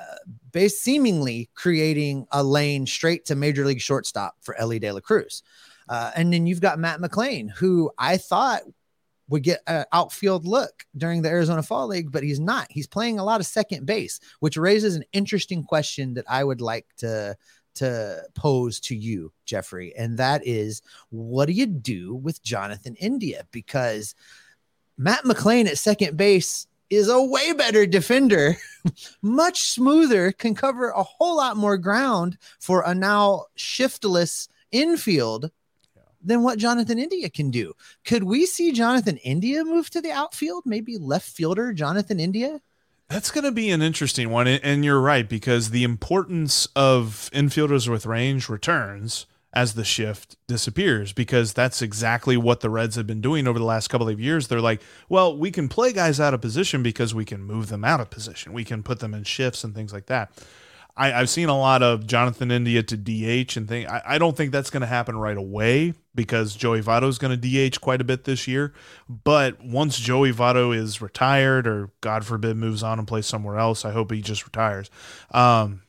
base 0.52 0.80
seemingly 0.80 1.50
creating 1.54 2.26
a 2.32 2.42
lane 2.42 2.86
straight 2.86 3.24
to 3.26 3.34
major 3.34 3.64
league 3.64 3.80
shortstop 3.80 4.36
for 4.40 4.54
Elly 4.56 4.78
De 4.78 4.90
La 4.90 5.00
Cruz. 5.00 5.42
Uh, 5.88 6.10
and 6.16 6.32
then 6.32 6.46
you've 6.46 6.60
got 6.60 6.78
Matt 6.78 7.00
McLain, 7.00 7.50
who 7.50 7.90
I 7.98 8.16
thought 8.16 8.62
would 9.28 9.42
get 9.42 9.60
an 9.66 9.84
outfield 9.92 10.46
look 10.46 10.86
during 10.96 11.22
the 11.22 11.28
Arizona 11.28 11.62
Fall 11.62 11.88
League, 11.88 12.10
but 12.10 12.22
he's 12.22 12.40
not. 12.40 12.66
He's 12.70 12.86
playing 12.86 13.18
a 13.18 13.24
lot 13.24 13.40
of 13.40 13.46
second 13.46 13.86
base, 13.86 14.20
which 14.40 14.56
raises 14.56 14.96
an 14.96 15.04
interesting 15.12 15.62
question 15.62 16.14
that 16.14 16.24
I 16.28 16.44
would 16.44 16.60
like 16.60 16.86
to 16.98 17.36
to 17.74 18.22
pose 18.34 18.80
to 18.80 18.96
you, 18.96 19.32
Jeffrey, 19.44 19.94
and 19.96 20.18
that 20.18 20.44
is, 20.44 20.82
what 21.10 21.46
do 21.46 21.52
you 21.52 21.66
do 21.66 22.16
with 22.16 22.42
Jonathan 22.42 22.96
India? 22.96 23.46
Because 23.52 24.16
Matt 24.96 25.22
McLain 25.22 25.68
at 25.68 25.78
second 25.78 26.16
base 26.16 26.66
is 26.90 27.08
a 27.08 27.22
way 27.22 27.52
better 27.52 27.86
defender, 27.86 28.56
much 29.22 29.68
smoother, 29.68 30.32
can 30.32 30.54
cover 30.54 30.90
a 30.90 31.02
whole 31.02 31.36
lot 31.36 31.56
more 31.56 31.76
ground 31.76 32.38
for 32.58 32.82
a 32.82 32.94
now 32.94 33.46
shiftless 33.56 34.48
infield 34.72 35.50
than 36.22 36.42
what 36.42 36.58
Jonathan 36.58 36.98
India 36.98 37.30
can 37.30 37.50
do. 37.50 37.74
Could 38.04 38.24
we 38.24 38.46
see 38.46 38.72
Jonathan 38.72 39.18
India 39.18 39.64
move 39.64 39.90
to 39.90 40.00
the 40.00 40.10
outfield? 40.10 40.64
Maybe 40.66 40.98
left 40.98 41.28
fielder 41.28 41.72
Jonathan 41.72 42.18
India? 42.18 42.60
That's 43.08 43.30
going 43.30 43.44
to 43.44 43.52
be 43.52 43.70
an 43.70 43.80
interesting 43.80 44.30
one. 44.30 44.46
And 44.46 44.84
you're 44.84 45.00
right, 45.00 45.26
because 45.26 45.70
the 45.70 45.84
importance 45.84 46.66
of 46.76 47.30
infielders 47.32 47.88
with 47.88 48.04
range 48.04 48.48
returns 48.48 49.26
as 49.52 49.74
the 49.74 49.84
shift 49.84 50.36
disappears 50.46 51.12
because 51.12 51.52
that's 51.52 51.80
exactly 51.80 52.36
what 52.36 52.60
the 52.60 52.68
Reds 52.68 52.96
have 52.96 53.06
been 53.06 53.20
doing 53.20 53.46
over 53.48 53.58
the 53.58 53.64
last 53.64 53.88
couple 53.88 54.08
of 54.08 54.20
years. 54.20 54.48
They're 54.48 54.60
like, 54.60 54.82
well, 55.08 55.36
we 55.36 55.50
can 55.50 55.68
play 55.68 55.92
guys 55.92 56.20
out 56.20 56.34
of 56.34 56.40
position 56.40 56.82
because 56.82 57.14
we 57.14 57.24
can 57.24 57.42
move 57.42 57.68
them 57.68 57.84
out 57.84 58.00
of 58.00 58.10
position. 58.10 58.52
We 58.52 58.64
can 58.64 58.82
put 58.82 59.00
them 59.00 59.14
in 59.14 59.24
shifts 59.24 59.64
and 59.64 59.74
things 59.74 59.92
like 59.92 60.06
that. 60.06 60.30
I, 60.98 61.10
have 61.10 61.30
seen 61.30 61.48
a 61.48 61.56
lot 61.56 61.82
of 61.82 62.06
Jonathan 62.06 62.50
India 62.50 62.82
to 62.82 62.96
DH 62.96 63.56
and 63.56 63.68
thing. 63.68 63.86
I, 63.86 64.02
I 64.04 64.18
don't 64.18 64.36
think 64.36 64.50
that's 64.50 64.68
going 64.68 64.80
to 64.80 64.86
happen 64.86 65.16
right 65.16 65.36
away 65.36 65.94
because 66.12 66.56
Joey 66.56 66.82
Votto 66.82 67.08
is 67.08 67.18
going 67.18 67.40
to 67.40 67.70
DH 67.70 67.80
quite 67.80 68.00
a 68.00 68.04
bit 68.04 68.24
this 68.24 68.48
year. 68.48 68.74
But 69.08 69.62
once 69.64 69.96
Joey 69.98 70.32
Votto 70.32 70.76
is 70.76 71.00
retired 71.00 71.68
or 71.68 71.90
God 72.00 72.26
forbid 72.26 72.56
moves 72.56 72.82
on 72.82 72.98
and 72.98 73.06
plays 73.06 73.26
somewhere 73.26 73.58
else, 73.58 73.84
I 73.84 73.92
hope 73.92 74.10
he 74.10 74.20
just 74.20 74.44
retires. 74.44 74.90
Um, 75.30 75.82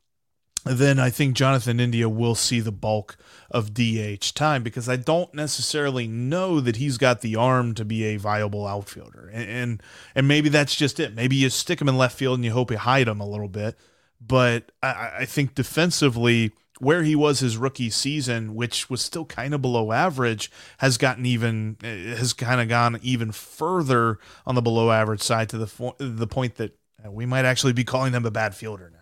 then 0.64 1.00
I 1.00 1.10
think 1.10 1.36
Jonathan 1.36 1.80
India 1.80 2.08
will 2.08 2.36
see 2.36 2.60
the 2.60 2.72
bulk 2.72 3.18
of 3.52 3.74
DH 3.74 4.34
time 4.36 4.64
because 4.64 4.88
I 4.88 4.96
don't 4.96 5.34
necessarily 5.34 6.08
know 6.08 6.60
that 6.60 6.76
he's 6.76 6.98
got 6.98 7.22
the 7.22 7.36
arm 7.36 7.74
to 7.76 7.86
be 7.86 8.04
a 8.06 8.18
viable 8.18 8.68
outfielder. 8.68 9.30
And 9.34 9.50
and, 9.50 9.84
and 10.16 10.28
maybe 10.28 10.50
that's 10.50 10.76
just 10.76 11.00
it. 11.00 11.16
Maybe 11.16 11.36
you 11.36 11.50
stick 11.50 11.82
him 11.82 11.90
in 11.90 11.98
left 11.98 12.18
field 12.18 12.38
and 12.38 12.46
you 12.46 12.52
hope 12.52 12.72
you 12.72 12.78
hide 12.78 13.08
him 13.08 13.20
a 13.20 13.28
little 13.28 13.48
bit. 13.48 13.78
But 14.22 14.72
I, 14.84 15.12
I 15.20 15.26
think 15.26 15.56
defensively, 15.56 16.52
where 16.80 17.04
he 17.04 17.16
was 17.16 17.40
his 17.40 17.58
rookie 17.58 17.90
season, 17.90 18.56
which 18.56 18.90
was 18.90 19.02
still 19.02 19.26
kind 19.26 19.54
of 19.54 19.62
below 19.62 19.92
average, 19.92 20.52
has 20.80 20.98
gotten 20.98 21.26
even 21.26 21.78
eh, 21.84 22.16
has 22.16 22.34
kind 22.34 22.62
of 22.62 22.68
gone 22.68 23.00
even 23.02 23.32
further 23.32 24.20
on 24.46 24.56
the 24.56 24.62
below 24.62 24.92
average 24.92 25.22
side 25.22 25.50
to 25.50 25.58
the 25.58 25.94
the 25.98 26.28
point 26.28 26.56
that 26.56 26.78
eh, 27.04 27.10
we 27.10 27.26
might 27.26 27.46
actually 27.46 27.74
be 27.74 27.84
calling 27.84 28.14
him 28.14 28.26
a 28.26 28.32
bad 28.32 28.56
fielder 28.56 28.90
now. 28.94 28.99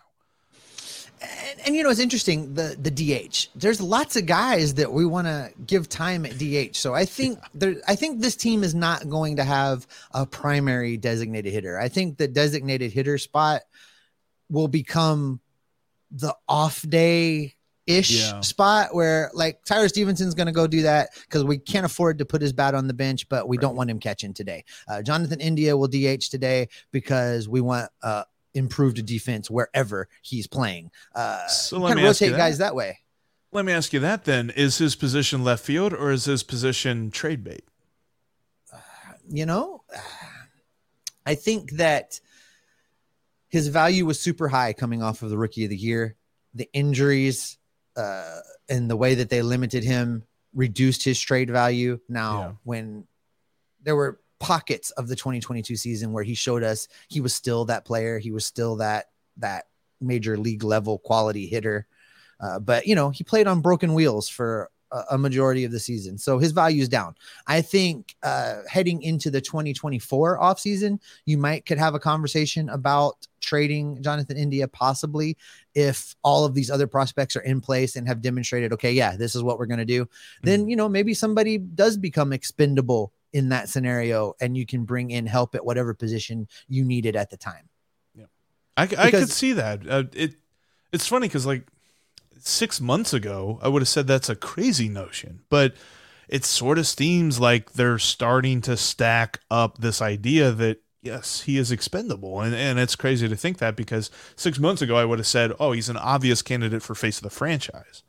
And, 1.21 1.59
and, 1.65 1.75
you 1.75 1.83
know 1.83 1.89
it's 1.89 1.99
interesting 1.99 2.53
the 2.53 2.75
the 2.79 2.91
DH. 2.91 3.49
There's 3.55 3.81
lots 3.81 4.15
of 4.15 4.25
guys 4.25 4.75
that 4.75 4.91
we 4.91 5.05
want 5.05 5.27
to 5.27 5.51
give 5.65 5.89
time 5.89 6.25
at 6.25 6.37
DH. 6.37 6.75
So 6.75 6.93
I 6.93 7.05
think 7.05 7.39
there 7.55 7.75
I 7.87 7.95
think 7.95 8.21
this 8.21 8.35
team 8.35 8.63
is 8.63 8.75
not 8.75 9.09
going 9.09 9.37
to 9.37 9.43
have 9.43 9.87
a 10.11 10.25
primary 10.25 10.97
designated 10.97 11.51
hitter. 11.51 11.79
I 11.79 11.89
think 11.89 12.17
the 12.17 12.27
designated 12.27 12.91
hitter 12.91 13.17
spot 13.17 13.61
will 14.49 14.67
become 14.67 15.39
the 16.11 16.35
off 16.47 16.87
day 16.87 17.55
ish 17.87 18.11
Yeah. 18.11 18.41
spot 18.41 18.93
where 18.93 19.31
like 19.33 19.63
Tyler 19.65 19.87
Stephenson's 19.87 20.35
going 20.35 20.47
to 20.47 20.53
go 20.53 20.67
do 20.67 20.83
that 20.83 21.09
because 21.21 21.43
we 21.43 21.57
can't 21.57 21.85
afford 21.85 22.19
to 22.19 22.25
put 22.25 22.41
his 22.41 22.53
bat 22.53 22.75
on 22.75 22.87
the 22.87 22.93
bench, 22.93 23.27
but 23.29 23.47
we 23.47 23.57
don't 23.57 23.75
want 23.75 23.89
him 23.89 23.99
catching 23.99 24.33
today. 24.33 24.65
Uh, 24.87 25.01
Jonathan 25.01 25.39
India 25.39 25.75
will 25.75 25.87
DH 25.87 26.29
today 26.29 26.67
because 26.91 27.47
we 27.49 27.61
want 27.61 27.89
uh, 28.03 28.23
improved 28.57 29.05
defense 29.05 29.49
wherever 29.49 30.07
he's 30.21 30.47
playing. 30.47 30.91
Uh, 31.15 31.47
So 31.47 31.77
let 31.79 31.95
me 31.95 32.03
of 32.03 32.09
ask 32.09 32.21
you 32.21 32.27
rotate 32.27 32.37
that. 32.37 32.43
guys 32.45 32.57
that 32.57 32.75
way. 32.75 32.99
Let 33.51 33.63
me 33.65 33.71
ask 33.71 33.93
you 33.93 33.99
that 34.01 34.25
then: 34.25 34.49
Is 34.49 34.77
his 34.79 34.95
position 34.95 35.43
left 35.43 35.63
field 35.63 35.93
or 35.93 36.11
is 36.11 36.25
his 36.25 36.43
position 36.43 37.11
trade 37.11 37.43
bait? 37.43 37.63
you 39.29 39.45
know, 39.45 39.83
I 41.25 41.35
think 41.35 41.71
that 41.71 42.19
his 43.49 43.67
value 43.67 44.05
was 44.05 44.19
super 44.19 44.47
high 44.47 44.73
coming 44.73 45.01
off 45.03 45.21
of 45.21 45.29
the 45.29 45.37
rookie 45.37 45.63
of 45.65 45.69
the 45.69 45.75
year. 45.77 46.15
The 46.53 46.69
injuries 46.73 47.57
uh, 47.95 48.39
and 48.69 48.89
the 48.89 48.95
way 48.95 49.15
that 49.15 49.29
they 49.29 49.41
limited 49.41 49.83
him 49.83 50.23
reduced 50.53 51.03
his 51.03 51.19
trade 51.19 51.49
value. 51.49 51.99
Now, 52.07 52.39
Yeah. 52.39 52.51
when 52.63 53.07
there 53.83 53.95
were 53.95 54.19
pockets 54.39 54.91
of 54.91 55.07
the 55.07 55.15
2022 55.15 55.75
season 55.75 56.11
where 56.11 56.23
he 56.23 56.33
showed 56.33 56.63
us 56.63 56.87
he 57.09 57.21
was 57.21 57.33
still 57.33 57.65
that 57.65 57.85
player, 57.85 58.19
he 58.19 58.31
was 58.31 58.45
still 58.45 58.75
that 58.77 59.07
that 59.37 59.65
major 59.99 60.37
league 60.37 60.63
level 60.63 60.99
quality 60.99 61.47
hitter. 61.47 61.87
Uh, 62.39 62.59
but 62.59 62.85
you 62.85 62.95
know, 62.95 63.09
he 63.09 63.23
played 63.23 63.47
on 63.47 63.61
broken 63.61 63.93
wheels 63.93 64.29
for 64.29 64.69
a, 64.91 65.03
a 65.11 65.17
majority 65.17 65.63
of 65.65 65.71
the 65.71 65.79
season, 65.79 66.17
so 66.17 66.37
his 66.37 66.51
value 66.51 66.81
is 66.81 66.89
down. 66.89 67.15
I 67.47 67.61
think 67.61 68.15
uh, 68.21 68.61
heading 68.67 69.01
into 69.01 69.31
the 69.31 69.41
2024 69.41 70.39
offseason, 70.39 70.99
you 71.25 71.37
might 71.37 71.65
could 71.65 71.79
have 71.79 71.95
a 71.95 71.99
conversation 71.99 72.69
about 72.69 73.27
trading 73.41 74.01
Jonathan 74.03 74.37
India 74.37 74.67
possibly 74.67 75.37
if 75.73 76.15
all 76.23 76.45
of 76.45 76.53
these 76.53 76.69
other 76.69 76.87
prospects 76.87 77.35
are 77.35 77.41
in 77.41 77.61
place 77.61 77.95
and 77.95 78.07
have 78.07 78.21
demonstrated, 78.21 78.73
okay, 78.73 78.91
yeah, 78.91 79.15
this 79.15 79.35
is 79.35 79.43
what 79.43 79.57
we're 79.57 79.65
going 79.65 79.79
to 79.79 79.85
do. 79.85 80.07
Then, 80.43 80.67
you 80.67 80.75
know, 80.75 80.89
maybe 80.89 81.13
somebody 81.13 81.57
does 81.57 81.97
become 81.97 82.33
expendable 82.33 83.13
in 83.37 83.49
that 83.49 83.69
scenario 83.69 84.33
and 84.41 84.57
you 84.57 84.65
can 84.65 84.83
bring 84.83 85.11
in 85.11 85.27
help 85.27 85.53
at 85.53 85.63
whatever 85.63 85.93
position 85.93 86.47
you 86.67 86.83
needed 86.83 87.15
at 87.15 87.29
the 87.29 87.37
time. 87.37 87.69
Yeah. 88.15 88.25
I, 88.75 88.89
I 88.97 89.11
could 89.11 89.29
see 89.29 89.53
that. 89.53 89.87
Uh, 89.87 90.03
it 90.13 90.33
it's 90.91 91.07
funny 91.07 91.27
because 91.27 91.45
like 91.45 91.67
six 92.39 92.81
months 92.81 93.13
ago, 93.13 93.59
I 93.61 93.67
would 93.67 93.83
have 93.83 93.87
said 93.87 94.07
that's 94.07 94.27
a 94.27 94.35
crazy 94.35 94.89
notion, 94.89 95.41
but 95.49 95.75
it 96.27 96.45
sort 96.45 96.79
of 96.79 96.87
seems 96.87 97.39
like 97.39 97.73
they're 97.73 97.99
starting 97.99 98.59
to 98.61 98.75
stack 98.75 99.39
up 99.51 99.77
this 99.77 100.01
idea 100.01 100.51
that 100.51 100.81
yes, 101.03 101.41
he 101.41 101.59
is 101.59 101.71
expendable, 101.71 102.41
and 102.41 102.55
and 102.55 102.79
it's 102.79 102.95
crazy 102.95 103.29
to 103.29 103.35
think 103.35 103.59
that 103.59 103.75
because 103.75 104.09
six 104.35 104.57
months 104.57 104.81
ago 104.81 104.95
I 104.95 105.05
would 105.05 105.19
have 105.19 105.27
said, 105.27 105.53
oh, 105.59 105.73
he's 105.73 105.89
an 105.89 105.97
obvious 105.97 106.41
candidate 106.41 106.81
for 106.81 106.95
face 106.95 107.17
of 107.17 107.23
the 107.23 107.29
franchise. 107.29 108.01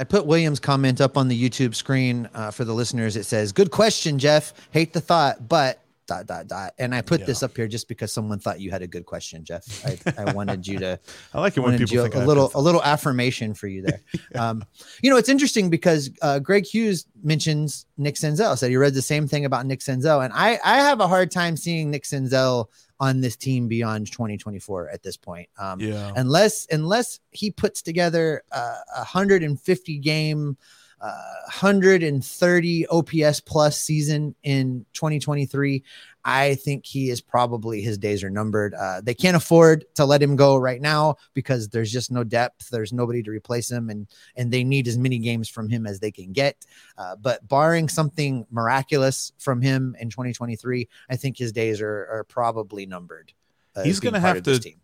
I 0.00 0.04
put 0.04 0.24
Williams' 0.24 0.58
comment 0.58 0.98
up 1.02 1.18
on 1.18 1.28
the 1.28 1.48
YouTube 1.50 1.74
screen 1.74 2.26
uh, 2.32 2.50
for 2.50 2.64
the 2.64 2.72
listeners. 2.72 3.16
It 3.16 3.24
says, 3.24 3.52
"Good 3.52 3.70
question, 3.70 4.18
Jeff. 4.18 4.54
Hate 4.70 4.94
the 4.94 5.00
thought, 5.02 5.46
but 5.46 5.82
dot 6.06 6.26
dot 6.26 6.48
dot." 6.48 6.72
And 6.78 6.94
I 6.94 7.02
put 7.02 7.26
this 7.26 7.42
up 7.42 7.54
here 7.54 7.68
just 7.68 7.86
because 7.86 8.10
someone 8.10 8.38
thought 8.38 8.60
you 8.60 8.70
had 8.70 8.80
a 8.80 8.86
good 8.86 9.04
question, 9.04 9.44
Jeff. 9.44 9.62
I, 9.84 9.98
I 10.16 10.32
wanted 10.32 10.66
you 10.66 10.78
to 10.78 10.98
I 11.34 11.40
like 11.40 11.54
it 11.54 11.60
when 11.60 11.76
people 11.76 12.02
think 12.02 12.14
a 12.14 12.20
I- 12.20 12.24
little 12.24 12.50
a 12.54 12.62
little 12.62 12.82
affirmation 12.82 13.52
for 13.52 13.66
you 13.66 13.82
there. 13.82 14.00
um, 14.36 14.64
you 15.02 15.10
know, 15.10 15.18
it's 15.18 15.28
interesting 15.28 15.68
because 15.68 16.10
uh, 16.22 16.38
Greg 16.38 16.64
Hughes 16.64 17.04
mentions 17.22 17.84
Nick 17.98 18.14
Senzel. 18.14 18.56
Said 18.56 18.70
he 18.70 18.78
read 18.78 18.94
the 18.94 19.02
same 19.02 19.28
thing 19.28 19.44
about 19.44 19.66
Nick 19.66 19.80
Senzel, 19.80 20.24
and 20.24 20.32
I 20.32 20.58
I 20.64 20.78
have 20.78 21.00
a 21.00 21.08
hard 21.08 21.30
time 21.30 21.58
seeing 21.58 21.90
Nick 21.90 22.04
Senzel 22.04 22.68
on 23.00 23.20
this 23.20 23.34
team 23.34 23.66
beyond 23.66 24.06
2024 24.12 24.90
at 24.90 25.02
this 25.02 25.16
point. 25.16 25.48
Um, 25.58 25.80
Yeah. 25.80 26.12
unless 26.16 26.66
unless 26.70 27.18
he 27.30 27.50
puts 27.50 27.80
together 27.82 28.42
a 28.52 28.74
150 28.96 29.98
game 29.98 30.56
130 31.00 32.86
ops 32.88 33.40
plus 33.40 33.80
season 33.80 34.34
in 34.42 34.84
2023 34.92 35.82
i 36.24 36.54
think 36.56 36.84
he 36.84 37.08
is 37.08 37.20
probably 37.20 37.80
his 37.80 37.96
days 37.96 38.22
are 38.22 38.28
numbered. 38.28 38.74
Uh, 38.74 39.00
they 39.02 39.14
can't 39.14 39.36
afford 39.36 39.86
to 39.94 40.04
let 40.04 40.22
him 40.22 40.36
go 40.36 40.58
right 40.58 40.82
now 40.82 41.16
because 41.32 41.68
there's 41.68 41.90
just 41.90 42.10
no 42.10 42.22
depth. 42.22 42.68
There's 42.68 42.92
nobody 42.92 43.22
to 43.22 43.30
replace 43.30 43.70
him 43.70 43.88
and 43.88 44.06
and 44.36 44.52
they 44.52 44.62
need 44.62 44.86
as 44.86 44.98
many 44.98 45.18
games 45.18 45.48
from 45.48 45.70
him 45.70 45.86
as 45.86 45.98
they 45.98 46.10
can 46.10 46.32
get. 46.32 46.66
Uh, 46.98 47.16
but 47.16 47.48
barring 47.48 47.88
something 47.88 48.46
miraculous 48.50 49.32
from 49.38 49.62
him 49.62 49.96
in 49.98 50.10
2023 50.10 50.88
i 51.08 51.16
think 51.16 51.38
his 51.38 51.52
days 51.52 51.80
are, 51.80 52.06
are 52.10 52.24
probably 52.24 52.84
numbered 52.84 53.32
uh, 53.74 53.82
He's 53.82 54.00
gonna 54.00 54.20
have 54.20 54.42
to- 54.42 54.58
team. 54.58 54.80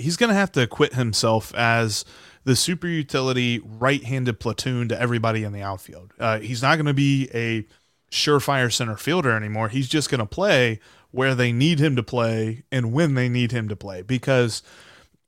He's 0.00 0.16
going 0.16 0.28
to 0.28 0.34
have 0.34 0.52
to 0.52 0.62
acquit 0.62 0.94
himself 0.94 1.54
as 1.54 2.04
the 2.44 2.56
super 2.56 2.86
utility 2.86 3.60
right-handed 3.64 4.40
platoon 4.40 4.88
to 4.88 5.00
everybody 5.00 5.44
in 5.44 5.52
the 5.52 5.62
outfield. 5.62 6.12
Uh, 6.18 6.40
he's 6.40 6.62
not 6.62 6.76
going 6.76 6.86
to 6.86 6.94
be 6.94 7.28
a 7.34 7.66
surefire 8.10 8.72
center 8.72 8.96
fielder 8.96 9.30
anymore. 9.30 9.68
He's 9.68 9.88
just 9.88 10.10
going 10.10 10.20
to 10.20 10.26
play 10.26 10.80
where 11.10 11.34
they 11.34 11.52
need 11.52 11.78
him 11.78 11.96
to 11.96 12.02
play 12.02 12.64
and 12.70 12.92
when 12.92 13.14
they 13.14 13.28
need 13.28 13.52
him 13.52 13.68
to 13.68 13.76
play 13.76 14.02
because 14.02 14.62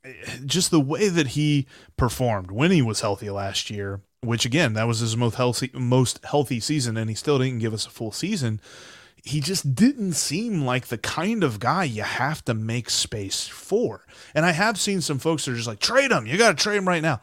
eh, 0.05 0.13
just 0.47 0.71
the 0.71 0.81
way 0.81 1.09
that 1.09 1.29
he 1.29 1.67
performed 1.97 2.51
when 2.51 2.71
he 2.71 2.83
was 2.83 3.01
healthy 3.01 3.31
last 3.31 3.71
year, 3.71 4.01
which 4.21 4.45
again, 4.45 4.75
that 4.75 4.87
was 4.87 5.01
his 5.01 5.17
most 5.17 5.35
healthy 5.35 5.71
most 5.75 6.25
healthy 6.25 6.61
season 6.61 6.97
and 6.97 7.11
he 7.11 7.17
still 7.17 7.39
didn't 7.39 7.59
give 7.59 7.75
us 7.75 7.87
a 7.87 7.91
full 7.91 8.13
season 8.13 8.61
he 9.23 9.41
just 9.41 9.75
didn't 9.75 10.15
seem 10.15 10.63
like 10.63 10.89
the 10.89 10.99
kind 10.99 11.45
of 11.45 11.61
guy 11.61 11.85
you 11.85 12.03
have 12.03 12.45
to 12.45 12.55
make 12.55 12.91
space 12.91 13.47
for. 13.47 14.05
And 14.35 14.45
I 14.45 14.51
have 14.51 14.81
seen 14.81 15.01
some 15.01 15.19
folks 15.19 15.45
that 15.45 15.53
are 15.53 15.57
just 15.57 15.69
like, 15.69 15.79
trade 15.79 16.11
him. 16.11 16.27
You 16.27 16.37
got 16.37 16.57
to 16.57 16.63
trade 16.63 16.77
him 16.77 16.89
right 16.89 17.03
now. 17.03 17.21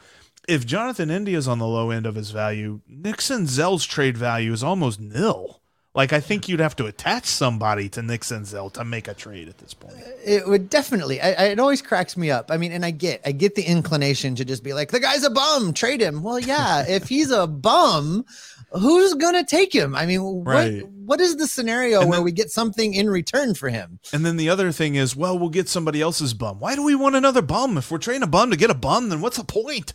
If 0.48 0.65
Jonathan 0.65 1.12
India 1.12 1.38
is 1.38 1.48
on 1.48 1.60
the 1.60 1.68
low 1.68 1.91
end 1.91 2.06
of 2.06 2.15
his 2.15 2.32
value, 2.32 2.79
Nick 2.88 3.18
Senzel's 3.18 3.86
trade 3.86 4.18
value 4.18 4.53
is 4.53 4.63
almost 4.63 5.00
nil. 5.00 5.59
Like, 6.00 6.13
I 6.13 6.22
think 6.22 6.48
you'd 6.48 6.62
have 6.62 6.77
to 6.77 6.86
attach 6.86 7.25
somebody 7.25 7.89
to 7.89 8.01
Nick 8.01 8.22
Senzel 8.22 8.72
to 8.74 8.86
make 8.86 9.10
a 9.10 9.13
trade 9.13 9.50
at 9.50 9.58
this 9.58 9.74
point. 9.74 9.96
it 10.25 10.48
would 10.48 10.70
definitely 10.70 11.20
I, 11.20 11.32
I- 11.34 11.44
it 11.51 11.60
always 11.60 11.82
cracks 11.82 12.15
me 12.15 12.32
up 12.32 12.51
i 12.51 12.58
mean 12.58 12.72
and 12.72 12.86
i 12.86 12.91
get 12.91 13.22
i 13.25 13.32
get 13.34 13.56
the 13.56 13.63
inclination 13.63 14.36
to 14.36 14.46
just 14.46 14.63
be 14.63 14.72
like 14.74 14.91
the 14.91 15.00
guy's 15.01 15.24
a 15.25 15.29
bum 15.29 15.74
trade 15.74 16.00
him 16.01 16.24
well 16.24 16.39
yeah 16.39 16.86
if 16.98 17.10
he's 17.10 17.32
a 17.32 17.48
bum 17.48 18.24
who's 18.72 19.13
gonna 19.15 19.44
take 19.44 19.74
him 19.74 19.94
i 19.96 20.06
mean 20.06 20.22
what, 20.24 20.46
Right. 20.48 20.88
what 20.88 21.20
is 21.20 21.36
the 21.36 21.48
scenario 21.48 22.01
And 22.01 22.10
where 22.10 22.22
we 22.22 22.32
get 22.32 22.50
something 22.50 22.94
in 22.94 23.10
return 23.10 23.53
for 23.56 23.68
him 23.70 24.00
And 24.13 24.25
then 24.25 24.38
the 24.38 24.50
other 24.50 24.72
thing 24.72 24.96
is, 24.96 25.15
well, 25.18 25.38
we'll 25.38 25.50
get 25.50 25.68
somebody 25.68 26.00
else's 26.01 26.34
bum. 26.34 26.60
Why 26.60 26.75
do 26.75 26.84
we 26.84 26.96
want 26.96 27.15
another 27.15 27.41
bum? 27.41 27.77
If 27.77 27.89
we're 27.91 27.98
trading 27.98 28.24
a 28.24 28.27
bum 28.27 28.51
to 28.51 28.58
get 28.58 28.70
a 28.70 28.75
bum, 28.88 29.10
then 29.10 29.20
what's 29.22 29.38
the 29.38 29.44
point? 29.44 29.94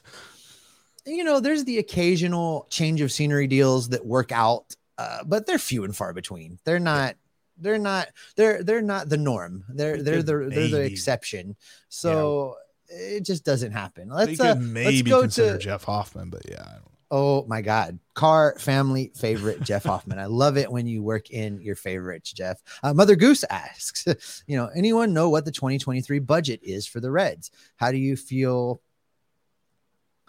you 1.07 1.23
know 1.25 1.39
there's 1.41 1.65
the 1.65 1.79
occasional 1.79 2.67
change 2.71 3.01
of 3.01 3.13
scenery 3.13 3.47
deals 3.47 3.91
that 3.91 4.05
work 4.07 4.33
out 4.33 4.75
uh, 4.99 5.25
but 5.25 5.47
they're 5.47 5.59
few 5.59 5.85
and 5.85 5.97
far 5.97 6.13
between 6.13 6.59
they're 6.65 6.79
not 6.81 7.17
they're 7.59 7.79
not 7.79 8.09
they're 8.37 8.63
they're 8.63 8.83
not 8.83 9.09
the 9.09 9.17
norm 9.17 9.65
they're 9.69 10.03
they're 10.03 10.23
the 10.23 10.51
they're 10.53 10.69
the 10.69 10.85
exception 10.85 11.57
so 11.89 12.57
it 12.89 13.25
just 13.25 13.45
doesn't 13.45 13.73
happen 13.73 14.09
let's 14.09 14.41
uh, 14.41 14.45
let's 14.45 14.61
maybe 14.61 15.11
go 15.11 15.23
consider 15.23 15.57
to 15.57 15.59
Jeff 15.59 15.85
Hoffman, 15.85 16.31
but 16.31 16.43
yeah, 16.49 16.63
I 16.63 16.73
don't 16.75 16.95
Oh 17.17 17.45
my 17.47 17.63
God. 17.63 18.01
Carr 18.15 18.57
family 18.59 19.13
favorite 19.15 19.63
Jeff 19.63 19.85
Hoffman. 19.85 20.19
I 20.19 20.27
love 20.27 20.57
it 20.57 20.71
when 20.71 20.89
you 20.89 21.01
work 21.01 21.31
in 21.31 21.61
your 21.61 21.77
favorites, 21.77 22.33
Jeff. 22.33 22.61
Uh, 22.83 22.93
Mother 22.93 23.15
Goose 23.15 23.45
asks, 23.51 24.05
you 24.49 24.57
know, 24.57 24.69
anyone 24.75 25.15
know 25.15 25.31
what 25.31 25.45
the 25.45 25.53
2023 25.53 26.19
budget 26.19 26.59
is 26.65 26.89
for 26.89 26.99
the 26.99 27.13
Reds? 27.13 27.53
How 27.77 27.93
do 27.93 27.99
you 27.99 28.17
feel? 28.17 28.81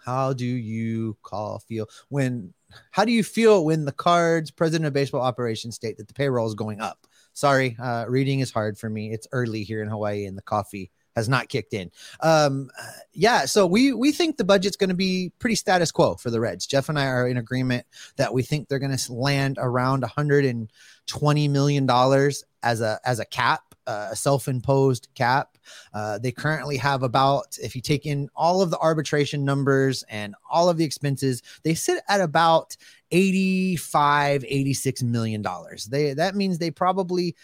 How 0.06 0.32
do 0.32 0.46
you 0.46 1.16
call 1.24 1.58
feel 1.58 1.88
when? 2.10 2.54
How 2.92 3.04
do 3.04 3.10
you 3.10 3.24
feel 3.24 3.64
when 3.64 3.84
the 3.84 3.92
cards 3.92 4.52
president 4.52 4.86
of 4.86 4.92
baseball 4.92 5.20
operations 5.20 5.74
state 5.74 5.96
that 5.96 6.06
the 6.06 6.14
payroll 6.14 6.46
is 6.46 6.54
going 6.54 6.80
up? 6.80 7.06
Sorry, 7.32 7.76
uh, 7.82 8.06
reading 8.08 8.38
is 8.38 8.52
hard 8.52 8.78
for 8.78 8.88
me. 8.88 9.12
It's 9.12 9.26
early 9.32 9.64
here 9.64 9.82
in 9.82 9.88
Hawaii, 9.88 10.24
and 10.24 10.38
the 10.38 10.42
coffee 10.42 10.92
has 11.16 11.28
not 11.28 11.48
kicked 11.48 11.74
in. 11.74 11.90
Um, 12.20 12.70
uh, 12.80 12.86
yeah, 13.14 13.46
so 13.46 13.66
we 13.66 13.92
we 13.92 14.12
think 14.12 14.36
the 14.36 14.44
budget's 14.44 14.76
going 14.76 14.90
to 14.90 14.94
be 14.94 15.32
pretty 15.40 15.56
status 15.56 15.90
quo 15.90 16.14
for 16.14 16.30
the 16.30 16.38
Reds. 16.38 16.66
Jeff 16.66 16.88
and 16.88 16.98
I 16.98 17.06
are 17.06 17.26
in 17.26 17.36
agreement 17.36 17.84
that 18.16 18.32
we 18.32 18.44
think 18.44 18.68
they're 18.68 18.78
going 18.78 18.96
to 18.96 19.12
land 19.12 19.58
around 19.60 20.02
120 20.02 21.48
million 21.48 21.86
dollars 21.86 22.44
as 22.62 22.80
a 22.80 23.00
as 23.04 23.18
a 23.18 23.24
cap, 23.24 23.74
uh, 23.88 24.10
a 24.12 24.16
self-imposed 24.16 25.08
cap. 25.16 25.55
Uh, 25.94 26.18
they 26.18 26.32
currently 26.32 26.76
have 26.76 27.02
about, 27.02 27.56
if 27.62 27.74
you 27.74 27.82
take 27.82 28.06
in 28.06 28.28
all 28.34 28.62
of 28.62 28.70
the 28.70 28.78
arbitration 28.78 29.44
numbers 29.44 30.04
and 30.08 30.34
all 30.50 30.68
of 30.68 30.76
the 30.76 30.84
expenses, 30.84 31.42
they 31.62 31.74
sit 31.74 32.02
at 32.08 32.20
about 32.20 32.76
85, 33.10 34.44
86 34.46 35.02
million 35.02 35.42
dollars. 35.42 35.86
They 35.86 36.14
that 36.14 36.34
means 36.34 36.58
they 36.58 36.70
probably 36.70 37.36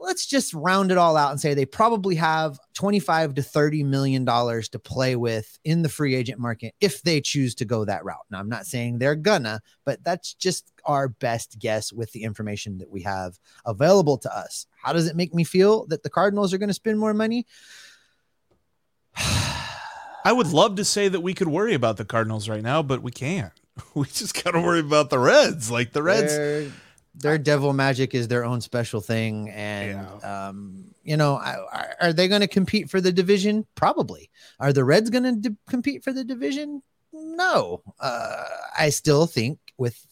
let's 0.00 0.26
just 0.26 0.54
round 0.54 0.92
it 0.92 0.98
all 0.98 1.16
out 1.16 1.30
and 1.30 1.40
say 1.40 1.54
they 1.54 1.66
probably 1.66 2.14
have 2.14 2.58
25 2.74 3.34
to 3.34 3.42
30 3.42 3.82
million 3.84 4.24
dollars 4.24 4.68
to 4.70 4.78
play 4.78 5.16
with 5.16 5.58
in 5.64 5.82
the 5.82 5.88
free 5.88 6.14
agent 6.14 6.38
market 6.38 6.74
if 6.80 7.02
they 7.02 7.20
choose 7.20 7.54
to 7.56 7.64
go 7.64 7.84
that 7.84 8.04
route. 8.04 8.24
Now 8.30 8.38
I'm 8.38 8.48
not 8.48 8.66
saying 8.66 8.98
they're 8.98 9.14
gonna, 9.14 9.60
but 9.84 10.02
that's 10.04 10.34
just 10.34 10.72
our 10.84 11.08
best 11.08 11.58
guess 11.58 11.92
with 11.92 12.12
the 12.12 12.22
information 12.22 12.78
that 12.78 12.90
we 12.90 13.02
have 13.02 13.38
available 13.66 14.18
to 14.18 14.36
us. 14.36 14.66
How 14.82 14.92
does 14.92 15.06
it 15.06 15.16
make 15.16 15.34
me 15.34 15.44
feel 15.44 15.86
that 15.86 16.02
the 16.02 16.10
Cardinals 16.10 16.54
are 16.54 16.58
going 16.58 16.68
to 16.68 16.74
spend 16.74 16.98
more 16.98 17.14
money? 17.14 17.46
I 19.16 20.32
would 20.32 20.48
love 20.48 20.76
to 20.76 20.84
say 20.84 21.08
that 21.08 21.20
we 21.20 21.34
could 21.34 21.48
worry 21.48 21.74
about 21.74 21.96
the 21.96 22.04
Cardinals 22.04 22.48
right 22.48 22.62
now, 22.62 22.82
but 22.82 23.02
we 23.02 23.10
can't. 23.10 23.52
We 23.94 24.06
just 24.06 24.42
got 24.42 24.52
to 24.52 24.60
worry 24.60 24.80
about 24.80 25.08
the 25.08 25.20
Reds. 25.20 25.70
Like 25.70 25.92
the 25.92 26.02
Reds, 26.02 26.72
their, 27.18 27.38
devil 27.38 27.72
magic 27.72 28.14
is 28.14 28.28
their 28.28 28.44
own 28.44 28.60
special 28.60 29.00
thing, 29.00 29.50
and 29.50 30.06
yeah. 30.22 30.48
um, 30.48 30.84
you 31.02 31.16
know, 31.16 31.34
are, 31.36 31.94
are 32.00 32.12
they 32.12 32.28
going 32.28 32.40
to 32.40 32.48
compete 32.48 32.90
for 32.90 33.00
the 33.00 33.12
division? 33.12 33.66
Probably. 33.74 34.30
Are 34.60 34.72
the 34.72 34.84
Reds 34.84 35.10
going 35.10 35.24
to 35.24 35.50
d- 35.50 35.56
compete 35.68 36.04
for 36.04 36.12
the 36.12 36.24
division? 36.24 36.82
No. 37.12 37.82
Uh, 38.00 38.44
I 38.78 38.90
still 38.90 39.26
think 39.26 39.58
with 39.76 40.04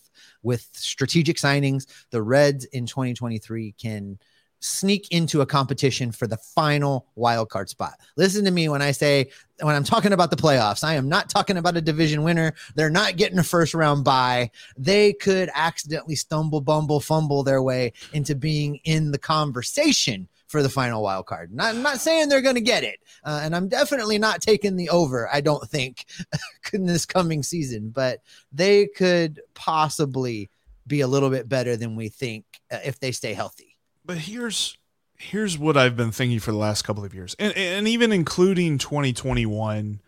with 0.42 0.68
strategic 0.72 1.36
signings, 1.36 1.86
the 2.10 2.22
Reds 2.22 2.64
in 2.66 2.86
2023 2.86 3.74
can 3.80 4.18
sneak 4.60 5.10
into 5.10 5.40
a 5.40 5.46
competition 5.46 6.12
for 6.12 6.26
the 6.26 6.36
final 6.36 7.06
wild 7.14 7.48
card 7.48 7.68
spot. 7.68 7.94
Listen 8.16 8.44
to 8.44 8.50
me 8.50 8.68
when 8.68 8.82
I 8.82 8.92
say 8.92 9.30
when 9.60 9.74
I'm 9.74 9.84
talking 9.84 10.12
about 10.12 10.30
the 10.30 10.36
playoffs, 10.36 10.84
I 10.84 10.94
am 10.94 11.08
not 11.08 11.30
talking 11.30 11.56
about 11.56 11.76
a 11.76 11.80
division 11.80 12.22
winner. 12.22 12.54
They're 12.74 12.90
not 12.90 13.16
getting 13.16 13.38
a 13.38 13.44
first 13.44 13.74
round 13.74 14.04
bye. 14.04 14.50
They 14.76 15.12
could 15.14 15.50
accidentally 15.54 16.16
stumble, 16.16 16.60
bumble, 16.60 17.00
fumble 17.00 17.42
their 17.42 17.62
way 17.62 17.92
into 18.12 18.34
being 18.34 18.80
in 18.84 19.12
the 19.12 19.18
conversation 19.18 20.28
for 20.48 20.62
the 20.62 20.68
final 20.68 21.02
wild 21.02 21.26
card. 21.26 21.52
Not, 21.52 21.74
I'm 21.74 21.82
not 21.82 22.00
saying 22.00 22.28
they're 22.28 22.42
going 22.42 22.54
to 22.54 22.60
get 22.60 22.84
it, 22.84 23.00
uh, 23.24 23.40
and 23.42 23.56
I'm 23.56 23.68
definitely 23.68 24.18
not 24.18 24.40
taking 24.40 24.76
the 24.76 24.90
over. 24.90 25.28
I 25.32 25.40
don't 25.40 25.68
think 25.68 26.04
in 26.72 26.86
this 26.86 27.06
coming 27.06 27.42
season, 27.42 27.90
but 27.90 28.20
they 28.52 28.86
could 28.86 29.40
possibly 29.54 30.50
be 30.86 31.00
a 31.00 31.08
little 31.08 31.30
bit 31.30 31.48
better 31.48 31.76
than 31.76 31.96
we 31.96 32.08
think 32.08 32.44
uh, 32.70 32.78
if 32.84 33.00
they 33.00 33.10
stay 33.10 33.34
healthy 33.34 33.75
but 34.06 34.18
here's 34.18 34.76
here's 35.18 35.58
what 35.58 35.76
I've 35.76 35.96
been 35.96 36.12
thinking 36.12 36.38
for 36.38 36.52
the 36.52 36.58
last 36.58 36.82
couple 36.82 37.04
of 37.04 37.14
years, 37.14 37.34
and 37.38 37.56
and 37.56 37.88
even 37.88 38.12
including 38.12 38.78
2021, 38.78 40.00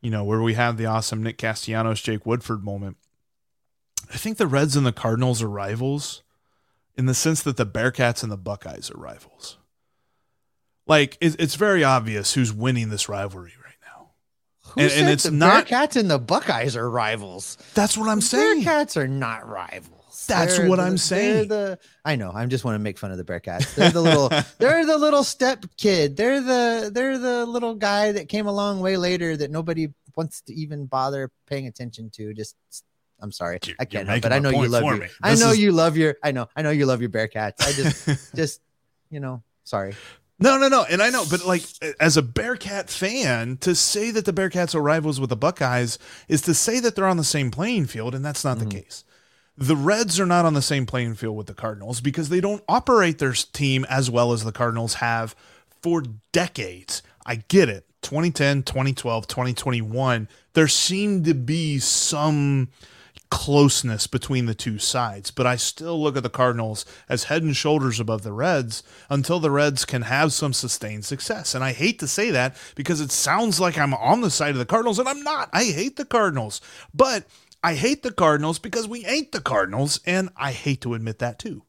you 0.00 0.10
know, 0.10 0.24
where 0.24 0.42
we 0.42 0.54
had 0.54 0.76
the 0.76 0.86
awesome 0.86 1.22
Nick 1.22 1.38
Castellanos, 1.38 2.02
Jake 2.02 2.26
Woodford 2.26 2.64
moment. 2.64 2.96
I 4.12 4.16
think 4.16 4.36
the 4.38 4.46
Reds 4.46 4.76
and 4.76 4.86
the 4.86 4.92
Cardinals 4.92 5.42
are 5.42 5.48
rivals, 5.48 6.22
in 6.96 7.06
the 7.06 7.14
sense 7.14 7.42
that 7.42 7.56
the 7.56 7.66
Bearcats 7.66 8.22
and 8.22 8.32
the 8.32 8.36
Buckeyes 8.36 8.90
are 8.90 8.98
rivals. 8.98 9.58
Like 10.86 11.16
it's 11.20 11.54
very 11.54 11.82
obvious 11.82 12.34
who's 12.34 12.52
winning 12.52 12.90
this 12.90 13.08
rivalry 13.08 13.54
right 13.64 13.74
now. 13.82 14.10
Who 14.72 14.80
and, 14.82 14.92
and 14.92 15.08
it's 15.08 15.24
the 15.24 15.32
not 15.32 15.66
Bearcats 15.66 15.96
and 15.96 16.10
the 16.10 16.18
Buckeyes 16.18 16.76
are 16.76 16.88
rivals. 16.88 17.58
That's 17.74 17.98
what 17.98 18.08
I'm 18.08 18.20
the 18.20 18.26
saying. 18.26 18.62
Bearcats 18.62 18.96
are 18.96 19.08
not 19.08 19.48
rivals. 19.48 19.95
That's 20.24 20.56
they're 20.56 20.68
what 20.68 20.76
the, 20.76 20.82
I'm 20.82 20.96
saying. 20.96 21.48
The, 21.48 21.78
I 22.04 22.16
know. 22.16 22.30
I'm 22.32 22.48
just 22.48 22.64
want 22.64 22.76
to 22.76 22.78
make 22.78 22.98
fun 22.98 23.10
of 23.10 23.18
the 23.18 23.24
Bearcats. 23.24 23.74
They're 23.74 23.90
the 23.90 24.00
little. 24.00 24.30
they're 24.58 24.86
the 24.86 24.96
little 24.96 25.24
step 25.24 25.66
kid. 25.76 26.16
They're 26.16 26.40
the. 26.40 26.90
They're 26.92 27.18
the 27.18 27.44
little 27.44 27.74
guy 27.74 28.12
that 28.12 28.28
came 28.28 28.46
along 28.46 28.80
way 28.80 28.96
later 28.96 29.36
that 29.36 29.50
nobody 29.50 29.88
wants 30.16 30.40
to 30.42 30.54
even 30.54 30.86
bother 30.86 31.30
paying 31.46 31.66
attention 31.66 32.10
to. 32.10 32.32
Just. 32.32 32.56
I'm 33.20 33.32
sorry, 33.32 33.58
you're, 33.64 33.76
I 33.80 33.86
can't 33.86 34.06
help, 34.06 34.20
but 34.22 34.32
I 34.32 34.38
know 34.38 34.50
you 34.50 34.68
love 34.68 34.84
your. 34.84 35.08
I 35.22 35.34
know 35.36 35.50
is... 35.50 35.58
you 35.58 35.72
love 35.72 35.96
your. 35.96 36.16
I 36.22 36.32
know. 36.32 36.48
I 36.56 36.62
know 36.62 36.70
you 36.70 36.86
love 36.86 37.00
your 37.00 37.10
Bearcats. 37.10 37.60
I 37.60 37.72
just, 37.72 38.34
just, 38.36 38.60
you 39.10 39.20
know, 39.20 39.42
sorry. 39.64 39.94
No, 40.38 40.58
no, 40.58 40.68
no. 40.68 40.84
And 40.84 41.02
I 41.02 41.08
know, 41.08 41.24
but 41.30 41.46
like 41.46 41.62
as 41.98 42.18
a 42.18 42.22
Bearcat 42.22 42.90
fan, 42.90 43.56
to 43.58 43.74
say 43.74 44.10
that 44.10 44.26
the 44.26 44.34
Bearcats 44.34 44.74
are 44.74 44.82
rivals 44.82 45.18
with 45.18 45.30
the 45.30 45.36
Buckeyes 45.36 45.98
is 46.28 46.42
to 46.42 46.52
say 46.52 46.78
that 46.80 46.94
they're 46.94 47.06
on 47.06 47.16
the 47.16 47.24
same 47.24 47.50
playing 47.50 47.86
field, 47.86 48.14
and 48.14 48.22
that's 48.22 48.44
not 48.44 48.58
mm-hmm. 48.58 48.68
the 48.68 48.82
case 48.82 49.04
the 49.58 49.76
Reds 49.76 50.20
are 50.20 50.26
not 50.26 50.44
on 50.44 50.54
the 50.54 50.62
same 50.62 50.86
playing 50.86 51.14
field 51.14 51.36
with 51.36 51.46
the 51.46 51.54
Cardinals 51.54 52.00
because 52.00 52.28
they 52.28 52.40
don't 52.40 52.62
operate 52.68 53.18
their 53.18 53.32
team 53.32 53.86
as 53.88 54.10
well 54.10 54.32
as 54.32 54.44
the 54.44 54.52
Cardinals 54.52 54.94
have 54.94 55.34
for 55.80 56.02
decades. 56.32 57.02
I 57.24 57.36
get 57.48 57.68
it. 57.68 57.86
2010, 58.02 58.62
2012, 58.62 59.26
2021, 59.26 60.28
there 60.52 60.68
seemed 60.68 61.24
to 61.24 61.34
be 61.34 61.78
some 61.78 62.68
closeness 63.30 64.06
between 64.06 64.46
the 64.46 64.54
two 64.54 64.78
sides, 64.78 65.32
but 65.32 65.46
I 65.46 65.56
still 65.56 66.00
look 66.00 66.16
at 66.16 66.22
the 66.22 66.30
Cardinals 66.30 66.84
as 67.08 67.24
head 67.24 67.42
and 67.42 67.56
shoulders 67.56 67.98
above 67.98 68.22
the 68.22 68.32
Reds 68.32 68.84
until 69.10 69.40
the 69.40 69.50
Reds 69.50 69.84
can 69.84 70.02
have 70.02 70.32
some 70.32 70.52
sustained 70.52 71.04
success. 71.04 71.54
And 71.54 71.64
I 71.64 71.72
hate 71.72 71.98
to 71.98 72.06
say 72.06 72.30
that 72.30 72.56
because 72.76 73.00
it 73.00 73.10
sounds 73.10 73.58
like 73.58 73.76
I'm 73.76 73.94
on 73.94 74.20
the 74.20 74.30
side 74.30 74.50
of 74.50 74.58
the 74.58 74.66
Cardinals, 74.66 74.98
and 74.98 75.08
I'm 75.08 75.22
not. 75.22 75.48
I 75.52 75.64
hate 75.64 75.96
the 75.96 76.04
Cardinals. 76.04 76.60
But 76.94 77.24
I 77.62 77.74
hate 77.74 78.02
the 78.02 78.12
Cardinals 78.12 78.58
because 78.58 78.86
we 78.86 79.04
ain't 79.06 79.32
the 79.32 79.40
Cardinals, 79.40 80.00
and 80.06 80.30
I 80.36 80.52
hate 80.52 80.82
to 80.82 80.94
admit 80.94 81.18
that 81.18 81.38
too. 81.38 81.62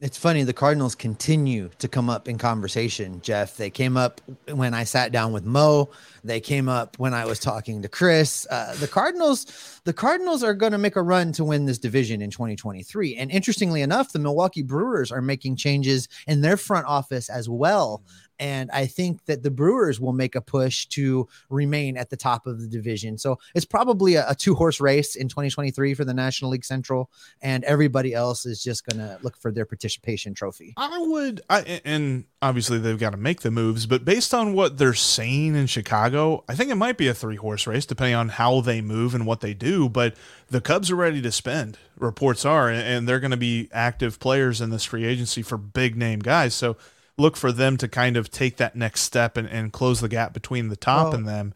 It's 0.00 0.16
funny, 0.16 0.44
the 0.44 0.52
Cardinals 0.52 0.94
continue 0.94 1.70
to 1.80 1.88
come 1.88 2.08
up 2.08 2.28
in 2.28 2.38
conversation, 2.38 3.20
Jeff. 3.20 3.56
They 3.56 3.68
came 3.68 3.96
up 3.96 4.20
when 4.46 4.72
I 4.72 4.84
sat 4.84 5.10
down 5.10 5.32
with 5.32 5.44
Mo. 5.44 5.90
They 6.22 6.38
came 6.38 6.68
up 6.68 6.96
when 7.00 7.14
I 7.14 7.24
was 7.24 7.40
talking 7.40 7.82
to 7.82 7.88
Chris. 7.88 8.46
Uh, 8.48 8.76
the 8.78 8.86
Cardinals, 8.86 9.80
the 9.82 9.92
Cardinals 9.92 10.44
are 10.44 10.54
going 10.54 10.70
to 10.70 10.78
make 10.78 10.94
a 10.94 11.02
run 11.02 11.32
to 11.32 11.44
win 11.44 11.66
this 11.66 11.78
division 11.78 12.22
in 12.22 12.30
2023. 12.30 13.16
And 13.16 13.28
interestingly 13.32 13.82
enough, 13.82 14.12
the 14.12 14.20
Milwaukee 14.20 14.62
Brewers 14.62 15.10
are 15.10 15.20
making 15.20 15.56
changes 15.56 16.06
in 16.28 16.42
their 16.42 16.56
front 16.56 16.86
office 16.86 17.28
as 17.28 17.48
well. 17.48 18.04
And 18.38 18.70
I 18.72 18.86
think 18.86 19.24
that 19.26 19.42
the 19.42 19.50
Brewers 19.50 20.00
will 20.00 20.12
make 20.12 20.34
a 20.34 20.40
push 20.40 20.86
to 20.86 21.28
remain 21.50 21.96
at 21.96 22.10
the 22.10 22.16
top 22.16 22.46
of 22.46 22.60
the 22.60 22.66
division. 22.66 23.18
So 23.18 23.38
it's 23.54 23.64
probably 23.64 24.14
a, 24.14 24.28
a 24.28 24.34
two 24.34 24.54
horse 24.54 24.80
race 24.80 25.16
in 25.16 25.28
2023 25.28 25.94
for 25.94 26.04
the 26.04 26.14
National 26.14 26.50
League 26.50 26.64
Central, 26.64 27.10
and 27.42 27.64
everybody 27.64 28.14
else 28.14 28.46
is 28.46 28.62
just 28.62 28.86
going 28.86 28.98
to 28.98 29.18
look 29.22 29.36
for 29.36 29.50
their 29.50 29.64
participation 29.64 30.34
trophy. 30.34 30.74
I 30.76 30.98
would, 30.98 31.40
I, 31.50 31.80
and 31.84 32.24
obviously 32.40 32.78
they've 32.78 32.98
got 32.98 33.10
to 33.10 33.16
make 33.16 33.40
the 33.40 33.50
moves, 33.50 33.86
but 33.86 34.04
based 34.04 34.32
on 34.32 34.52
what 34.52 34.78
they're 34.78 34.94
saying 34.94 35.54
in 35.54 35.66
Chicago, 35.66 36.44
I 36.48 36.54
think 36.54 36.70
it 36.70 36.76
might 36.76 36.96
be 36.96 37.08
a 37.08 37.14
three 37.14 37.36
horse 37.36 37.66
race 37.66 37.86
depending 37.86 38.14
on 38.14 38.30
how 38.30 38.60
they 38.60 38.80
move 38.80 39.14
and 39.14 39.26
what 39.26 39.40
they 39.40 39.54
do. 39.54 39.88
But 39.88 40.14
the 40.48 40.60
Cubs 40.60 40.90
are 40.90 40.96
ready 40.96 41.20
to 41.22 41.32
spend, 41.32 41.78
reports 41.98 42.44
are, 42.44 42.70
and 42.70 43.08
they're 43.08 43.20
going 43.20 43.32
to 43.32 43.36
be 43.36 43.68
active 43.72 44.18
players 44.20 44.60
in 44.60 44.70
this 44.70 44.84
free 44.84 45.04
agency 45.04 45.42
for 45.42 45.56
big 45.56 45.96
name 45.96 46.20
guys. 46.20 46.54
So, 46.54 46.76
look 47.18 47.36
for 47.36 47.52
them 47.52 47.76
to 47.76 47.88
kind 47.88 48.16
of 48.16 48.30
take 48.30 48.56
that 48.56 48.76
next 48.76 49.02
step 49.02 49.36
and, 49.36 49.48
and 49.48 49.72
close 49.72 50.00
the 50.00 50.08
gap 50.08 50.32
between 50.32 50.68
the 50.68 50.76
top 50.76 51.08
well, 51.08 51.16
and 51.16 51.28
them. 51.28 51.54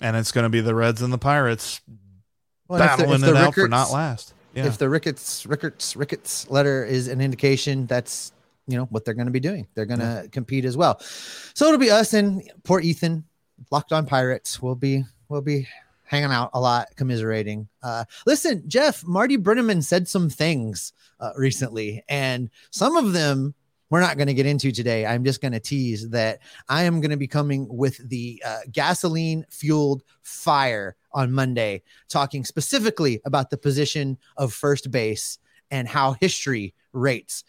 And 0.00 0.16
it's 0.16 0.32
going 0.32 0.44
to 0.44 0.50
be 0.50 0.60
the 0.60 0.74
Reds 0.74 1.00
and 1.00 1.12
the 1.12 1.18
Pirates 1.18 1.80
well, 2.68 2.78
battling 2.78 3.14
if 3.14 3.20
the, 3.20 3.26
if 3.28 3.32
the 3.32 3.38
it 3.38 3.40
Ricketts, 3.40 3.46
out 3.46 3.54
for 3.54 3.68
not 3.68 3.90
last. 3.90 4.34
Yeah. 4.54 4.66
If 4.66 4.78
the 4.78 4.88
Ricketts 4.88 5.46
Ricketts 5.46 5.96
Ricketts 5.96 6.48
letter 6.50 6.84
is 6.84 7.08
an 7.08 7.20
indication, 7.20 7.86
that's 7.86 8.32
you 8.66 8.76
know 8.76 8.84
what 8.86 9.04
they're 9.04 9.14
going 9.14 9.26
to 9.26 9.32
be 9.32 9.40
doing. 9.40 9.66
They're 9.74 9.86
going 9.86 10.00
to 10.00 10.22
yeah. 10.24 10.28
compete 10.30 10.64
as 10.64 10.76
well. 10.76 11.00
So 11.00 11.66
it'll 11.66 11.78
be 11.78 11.90
us 11.90 12.14
and 12.14 12.42
poor 12.62 12.80
Ethan, 12.80 13.24
locked 13.70 13.92
on 13.92 14.06
Pirates. 14.06 14.62
We'll 14.62 14.74
be 14.74 15.04
we'll 15.28 15.42
be 15.42 15.66
hanging 16.04 16.30
out 16.30 16.50
a 16.54 16.60
lot, 16.60 16.88
commiserating. 16.96 17.68
Uh, 17.82 18.04
listen, 18.26 18.62
Jeff, 18.68 19.04
Marty 19.04 19.36
Brennaman 19.36 19.82
said 19.82 20.06
some 20.06 20.30
things 20.30 20.92
uh, 21.18 21.32
recently, 21.36 22.04
and 22.08 22.50
some 22.70 22.96
of 22.96 23.12
them 23.12 23.54
we're 23.94 24.00
not 24.00 24.16
going 24.16 24.26
to 24.26 24.34
get 24.34 24.44
into 24.44 24.72
today. 24.72 25.06
I'm 25.06 25.22
just 25.22 25.40
going 25.40 25.52
to 25.52 25.60
tease 25.60 26.10
that 26.10 26.40
I 26.68 26.82
am 26.82 27.00
going 27.00 27.12
to 27.12 27.16
be 27.16 27.28
coming 27.28 27.68
with 27.70 27.96
the 28.08 28.42
uh, 28.44 28.58
gasoline 28.72 29.46
fueled 29.50 30.02
fire 30.22 30.96
on 31.12 31.30
Monday, 31.30 31.80
talking 32.08 32.44
specifically 32.44 33.20
about 33.24 33.50
the 33.50 33.56
position 33.56 34.18
of 34.36 34.52
first 34.52 34.90
base 34.90 35.38
and 35.70 35.86
how 35.86 36.14
history 36.14 36.74
rates 36.92 37.44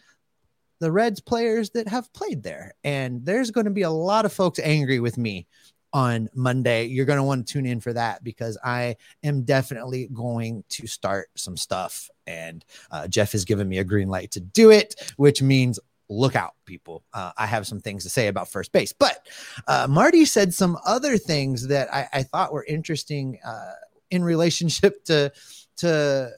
the 0.79 0.91
Reds 0.91 1.19
players 1.19 1.71
that 1.71 1.87
have 1.87 2.13
played 2.13 2.43
there. 2.43 2.75
And 2.83 3.25
there's 3.25 3.49
going 3.49 3.65
to 3.65 3.71
be 3.71 3.81
a 3.81 3.89
lot 3.89 4.25
of 4.25 4.31
folks 4.31 4.59
angry 4.59 4.99
with 4.99 5.17
me 5.17 5.47
on 5.93 6.29
Monday. 6.35 6.85
You're 6.85 7.07
going 7.07 7.17
to 7.17 7.23
want 7.23 7.47
to 7.47 7.53
tune 7.53 7.65
in 7.65 7.79
for 7.79 7.93
that 7.93 8.23
because 8.23 8.55
I 8.63 8.97
am 9.23 9.45
definitely 9.45 10.09
going 10.13 10.63
to 10.69 10.85
start 10.85 11.29
some 11.33 11.57
stuff. 11.57 12.07
And 12.27 12.63
uh, 12.91 13.07
Jeff 13.07 13.31
has 13.31 13.45
given 13.45 13.67
me 13.67 13.79
a 13.79 13.83
green 13.83 14.09
light 14.09 14.29
to 14.31 14.41
do 14.41 14.69
it, 14.69 14.93
which 15.17 15.41
means 15.41 15.79
look 16.09 16.35
out, 16.35 16.53
people. 16.65 17.03
Uh, 17.13 17.31
I 17.37 17.45
have 17.45 17.67
some 17.67 17.79
things 17.79 18.03
to 18.03 18.09
say 18.09 18.27
about 18.27 18.49
first 18.49 18.71
base. 18.71 18.93
But 18.93 19.27
uh, 19.67 19.87
Marty 19.89 20.25
said 20.25 20.53
some 20.53 20.77
other 20.85 21.17
things 21.17 21.67
that 21.67 21.93
I, 21.93 22.07
I 22.13 22.23
thought 22.23 22.53
were 22.53 22.65
interesting 22.65 23.39
uh, 23.45 23.73
in 24.11 24.23
relationship 24.23 25.03
to 25.05 25.31
to 25.77 26.31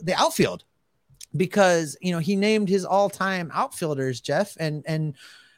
the 0.00 0.14
outfield 0.14 0.64
because 1.36 1.96
you 2.00 2.12
know 2.12 2.18
he 2.18 2.36
named 2.36 2.68
his 2.68 2.84
all-time 2.84 3.50
outfielders 3.52 4.20
Jeff 4.20 4.56
and 4.58 4.82
and 4.86 5.14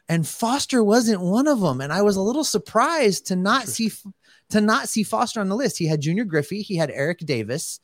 and 0.09 0.27
Foster 0.27 0.83
wasn't 0.83 1.21
one 1.21 1.47
of 1.47 1.59
them 1.59 1.81
and 1.81 1.93
I 1.93 2.01
was 2.01 2.15
a 2.15 2.21
little 2.21 2.43
surprised 2.43 3.27
to 3.27 3.35
not 3.35 3.67
see 3.67 3.91
to 4.49 4.61
not 4.61 4.89
see 4.89 5.03
Foster 5.03 5.39
on 5.39 5.49
the 5.49 5.55
list. 5.55 5.77
He 5.77 5.87
had 5.87 6.01
Junior 6.01 6.23
Griffey, 6.23 6.61
he 6.61 6.75
had 6.75 6.91
Eric 6.91 7.19
Davis, 7.19 7.79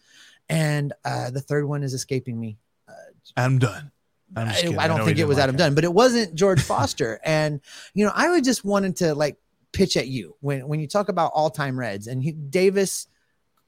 and 0.49 0.93
uh, 1.05 1.29
the 1.31 1.41
third 1.41 1.65
one 1.65 1.83
is 1.83 1.93
escaping 1.93 2.39
me. 2.39 2.57
Uh, 2.87 2.93
I'm 3.37 3.59
done. 3.59 3.91
I, 4.35 4.41
I, 4.41 4.87
don't 4.87 5.01
I 5.01 5.05
think 5.05 5.19
it 5.19 5.27
was 5.27 5.37
like 5.37 5.43
Adam 5.43 5.55
Dunn, 5.55 5.75
but 5.75 5.83
it 5.83 5.93
wasn't 5.93 6.35
George 6.35 6.61
Foster. 6.61 7.19
and 7.25 7.61
you 7.93 8.05
know, 8.05 8.11
I 8.13 8.29
would 8.29 8.43
just 8.43 8.65
wanted 8.65 8.97
to 8.97 9.15
like 9.15 9.37
pitch 9.71 9.97
at 9.97 10.07
you 10.07 10.35
when 10.39 10.67
when 10.67 10.79
you 10.79 10.87
talk 10.87 11.09
about 11.09 11.31
all 11.33 11.49
time 11.49 11.77
Reds 11.77 12.07
and 12.07 12.23
he, 12.23 12.31
Davis, 12.31 13.07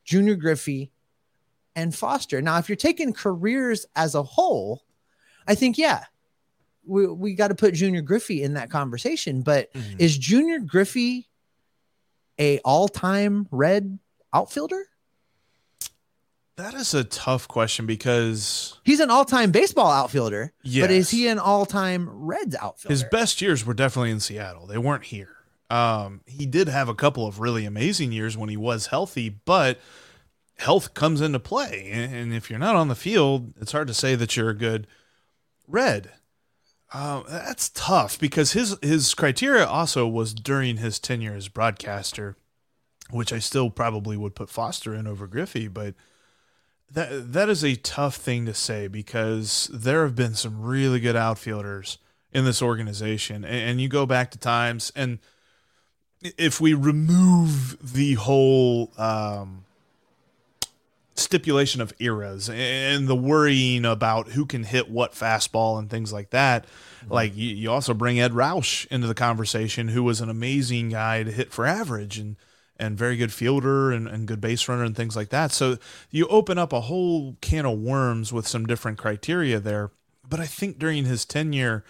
Junior 0.04 0.36
Griffey, 0.36 0.91
and 1.75 1.93
Foster. 1.93 2.41
Now, 2.41 2.58
if 2.58 2.69
you're 2.69 2.75
taking 2.75 3.13
careers 3.13 3.86
as 3.95 4.15
a 4.15 4.23
whole, 4.23 4.84
I 5.47 5.56
think 5.56 5.78
yeah, 5.78 6.06
we 6.86 7.08
we 7.08 7.34
got 7.36 7.49
to 7.49 7.56
put 7.56 7.73
Junior 7.73 8.01
Griffey 8.01 8.43
in 8.43 8.54
that 8.54 8.69
conversation. 8.69 9.41
But 9.41 9.73
mm-hmm. 9.73 9.97
is 9.99 10.17
Junior 10.17 10.60
Griffey 10.60 11.28
a 12.39 12.60
all-time 12.60 13.47
red 13.51 13.97
outfielder? 14.34 14.86
That 16.58 16.74
is 16.74 16.94
a 16.94 17.04
tough 17.04 17.48
question 17.50 17.86
because 17.86 18.80
he's 18.86 19.02
an 19.02 19.10
all-time 19.10 19.52
baseball 19.52 19.91
outfielder, 19.91 20.54
yes. 20.63 20.84
but 20.84 20.91
is 20.91 21.10
he 21.10 21.28
an 21.28 21.38
all-time 21.38 22.10
Reds 22.10 22.56
outfielder? 22.56 22.94
His 22.94 23.04
best 23.04 23.41
years 23.41 23.65
were 23.65 23.74
definitely 23.74 24.12
in 24.12 24.22
Seattle. 24.22 24.65
They 24.65 24.78
weren't 24.78 25.06
here. 25.06 25.36
Um, 25.70 26.22
he 26.26 26.46
did 26.46 26.70
have 26.70 26.88
a 26.88 26.96
couple 26.96 27.28
of 27.28 27.39
really 27.39 27.65
amazing 27.65 28.13
years 28.13 28.38
when 28.38 28.50
he 28.50 28.56
was 28.56 28.88
healthy, 28.88 29.30
but 29.30 29.80
health 30.58 30.94
comes 30.94 31.20
into 31.20 31.39
play. 31.39 31.89
And 31.91 32.34
if 32.34 32.50
you're 32.50 32.60
not 32.60 32.76
on 32.76 32.88
the 32.88 32.96
field, 32.96 33.54
it's 33.60 33.74
hard 33.74 33.88
to 33.88 33.94
say 33.94 34.15
that 34.15 34.38
you're 34.38 34.50
a 34.50 34.56
good 34.56 34.88
Red. 35.68 36.12
Uh, 36.94 37.24
that's 37.28 37.70
tough 37.70 38.20
because 38.20 38.54
his 38.54 38.78
his 38.82 39.13
criteria 39.15 39.65
also 39.65 40.08
was 40.08 40.34
during 40.34 40.78
his 40.78 41.00
tenure 41.00 41.36
as 41.36 41.50
broadcaster, 41.50 42.38
which 43.10 43.34
I 43.34 43.39
still 43.39 43.70
probably 43.70 44.15
would 44.15 44.36
put 44.36 44.50
Foster 44.50 44.94
in 44.94 45.08
over 45.08 45.28
Griffey, 45.28 45.68
but 45.68 45.96
that 46.91 47.34
that 47.34 47.50
is 47.50 47.63
a 47.63 47.76
tough 47.76 48.15
thing 48.15 48.45
to 48.45 48.54
say 48.54 48.88
because 48.88 49.69
there 49.74 50.04
have 50.04 50.15
been 50.15 50.36
some 50.36 50.62
really 50.62 51.00
good 51.00 51.15
outfielders 51.15 51.98
in 52.32 52.45
this 52.45 52.62
organization, 52.62 53.43
and, 53.43 53.69
and 53.69 53.82
you 53.82 53.88
go 53.88 54.06
back 54.06 54.32
to 54.32 54.38
times, 54.38 54.91
and 54.95 55.19
if 56.38 56.60
we 56.60 56.74
remove 56.74 57.93
the 57.93 58.13
whole 58.15 58.91
um, 58.98 59.65
stipulation 61.15 61.82
of 61.82 61.93
eras 62.00 62.50
and 62.50 63.08
the 63.08 63.15
worrying 63.15 63.86
about 63.86 64.30
who 64.30 64.45
can 64.45 64.63
hit 64.63 64.89
what 64.89 65.13
fastball 65.13 65.80
and 65.80 65.89
things 65.89 66.12
like 66.12 66.30
that. 66.32 66.65
Mm-hmm. 66.65 67.13
Like 67.13 67.36
you, 67.36 67.56
you, 67.56 67.71
also 67.71 67.93
bring 67.93 68.19
Edd 68.19 68.34
Roush 68.34 68.86
into 68.88 69.08
the 69.08 69.13
conversation, 69.13 69.89
who 69.89 70.04
was 70.04 70.21
an 70.21 70.30
amazing 70.30 70.89
guy 70.89 71.24
to 71.24 71.32
hit 71.32 71.52
for 71.52 71.65
average 71.65 72.17
and 72.17 72.36
and 72.78 72.98
very 72.98 73.18
good 73.18 73.32
fielder 73.32 73.92
and, 73.92 74.08
and 74.08 74.28
good 74.28 74.42
base 74.42 74.68
runner 74.68 74.84
and 74.84 74.96
things 74.96 75.16
like 75.16 75.30
that. 75.30 75.52
So 75.52 75.78
you 76.10 76.28
open 76.28 76.58
up 76.58 76.74
a 76.74 76.82
whole 76.82 77.38
can 77.42 77.66
of 77.66 77.80
worms 77.80 78.34
with 78.34 78.48
some 78.48 78.66
different 78.66 78.98
criteria 78.98 79.60
there. 79.60 79.92
But 80.28 80.40
I 80.40 80.46
think 80.46 80.80
during 80.80 81.06
his 81.06 81.26
tenure, 81.26 81.84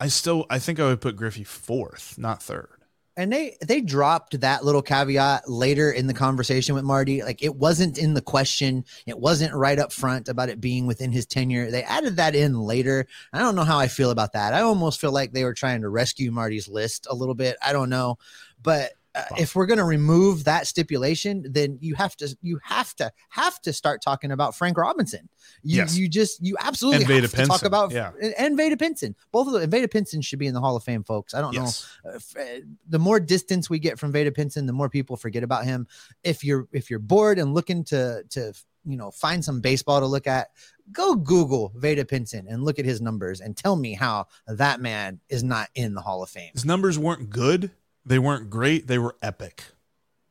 I 0.00 0.08
still 0.08 0.46
I 0.50 0.58
think 0.58 0.80
I 0.80 0.86
would 0.86 1.00
put 1.00 1.16
Griffey 1.16 1.44
fourth, 1.44 2.18
not 2.18 2.42
third 2.42 2.82
and 3.16 3.32
they 3.32 3.56
they 3.66 3.80
dropped 3.80 4.40
that 4.40 4.64
little 4.64 4.82
caveat 4.82 5.48
later 5.48 5.90
in 5.90 6.06
the 6.06 6.14
conversation 6.14 6.74
with 6.74 6.84
Marty. 6.84 7.22
Like 7.22 7.42
it 7.42 7.54
wasn't 7.54 7.98
in 7.98 8.14
the 8.14 8.22
question. 8.22 8.84
It 9.06 9.18
wasn't 9.18 9.54
right 9.54 9.78
up 9.78 9.92
front 9.92 10.28
about 10.28 10.48
it 10.48 10.60
being 10.60 10.86
within 10.86 11.12
his 11.12 11.26
tenure. 11.26 11.70
They 11.70 11.82
added 11.82 12.16
that 12.16 12.34
in 12.34 12.58
later. 12.58 13.06
I 13.32 13.38
don't 13.38 13.54
know 13.54 13.64
how 13.64 13.78
I 13.78 13.88
feel 13.88 14.10
about 14.10 14.32
that. 14.32 14.54
I 14.54 14.62
almost 14.62 15.00
feel 15.00 15.12
like 15.12 15.32
they 15.32 15.44
were 15.44 15.54
trying 15.54 15.82
to 15.82 15.88
rescue 15.90 16.30
Marty's 16.30 16.68
list 16.68 17.06
a 17.10 17.14
little 17.14 17.34
bit. 17.34 17.56
I 17.62 17.72
don't 17.72 17.90
know, 17.90 18.16
but 18.62 18.92
uh, 19.14 19.24
if 19.38 19.54
we're 19.54 19.66
going 19.66 19.78
to 19.78 19.84
remove 19.84 20.44
that 20.44 20.66
stipulation, 20.66 21.44
then 21.48 21.76
you 21.80 21.94
have 21.94 22.16
to 22.16 22.34
you 22.40 22.58
have 22.62 22.94
to 22.96 23.12
have 23.28 23.60
to 23.60 23.72
start 23.72 24.00
talking 24.00 24.32
about 24.32 24.54
Frank 24.54 24.78
Robinson. 24.78 25.28
You, 25.62 25.78
yes. 25.78 25.98
you 25.98 26.08
just 26.08 26.42
you 26.44 26.56
absolutely 26.60 27.04
have 27.20 27.30
to 27.30 27.46
talk 27.46 27.64
about 27.64 27.92
yeah. 27.92 28.12
and 28.38 28.56
Vada 28.56 28.76
Pinson. 28.76 29.14
Both 29.30 29.48
of 29.48 29.52
them. 29.52 29.70
Vada 29.70 29.88
Pinson 29.88 30.22
should 30.22 30.38
be 30.38 30.46
in 30.46 30.54
the 30.54 30.60
Hall 30.60 30.76
of 30.76 30.84
Fame, 30.84 31.04
folks. 31.04 31.34
I 31.34 31.42
don't 31.42 31.52
yes. 31.52 31.86
know. 32.04 32.12
Uh, 32.12 32.40
uh, 32.40 32.44
the 32.88 32.98
more 32.98 33.20
distance 33.20 33.68
we 33.68 33.78
get 33.78 33.98
from 33.98 34.12
Vada 34.12 34.32
Pinson, 34.32 34.66
the 34.66 34.72
more 34.72 34.88
people 34.88 35.16
forget 35.16 35.42
about 35.42 35.64
him. 35.64 35.86
If 36.24 36.42
you're 36.42 36.68
if 36.72 36.88
you're 36.88 36.98
bored 36.98 37.38
and 37.38 37.52
looking 37.52 37.84
to 37.84 38.24
to 38.30 38.54
you 38.86 38.96
know 38.96 39.10
find 39.10 39.44
some 39.44 39.60
baseball 39.60 40.00
to 40.00 40.06
look 40.06 40.26
at, 40.26 40.48
go 40.90 41.16
Google 41.16 41.70
Vada 41.76 42.06
Pinson 42.06 42.46
and 42.48 42.64
look 42.64 42.78
at 42.78 42.86
his 42.86 43.02
numbers 43.02 43.42
and 43.42 43.54
tell 43.54 43.76
me 43.76 43.92
how 43.92 44.26
that 44.46 44.80
man 44.80 45.20
is 45.28 45.42
not 45.42 45.68
in 45.74 45.92
the 45.94 46.00
Hall 46.00 46.22
of 46.22 46.30
Fame. 46.30 46.50
His 46.54 46.64
numbers 46.64 46.98
weren't 46.98 47.28
good 47.28 47.70
they 48.04 48.18
weren't 48.18 48.50
great. 48.50 48.86
They 48.86 48.98
were 48.98 49.16
epic. 49.22 49.64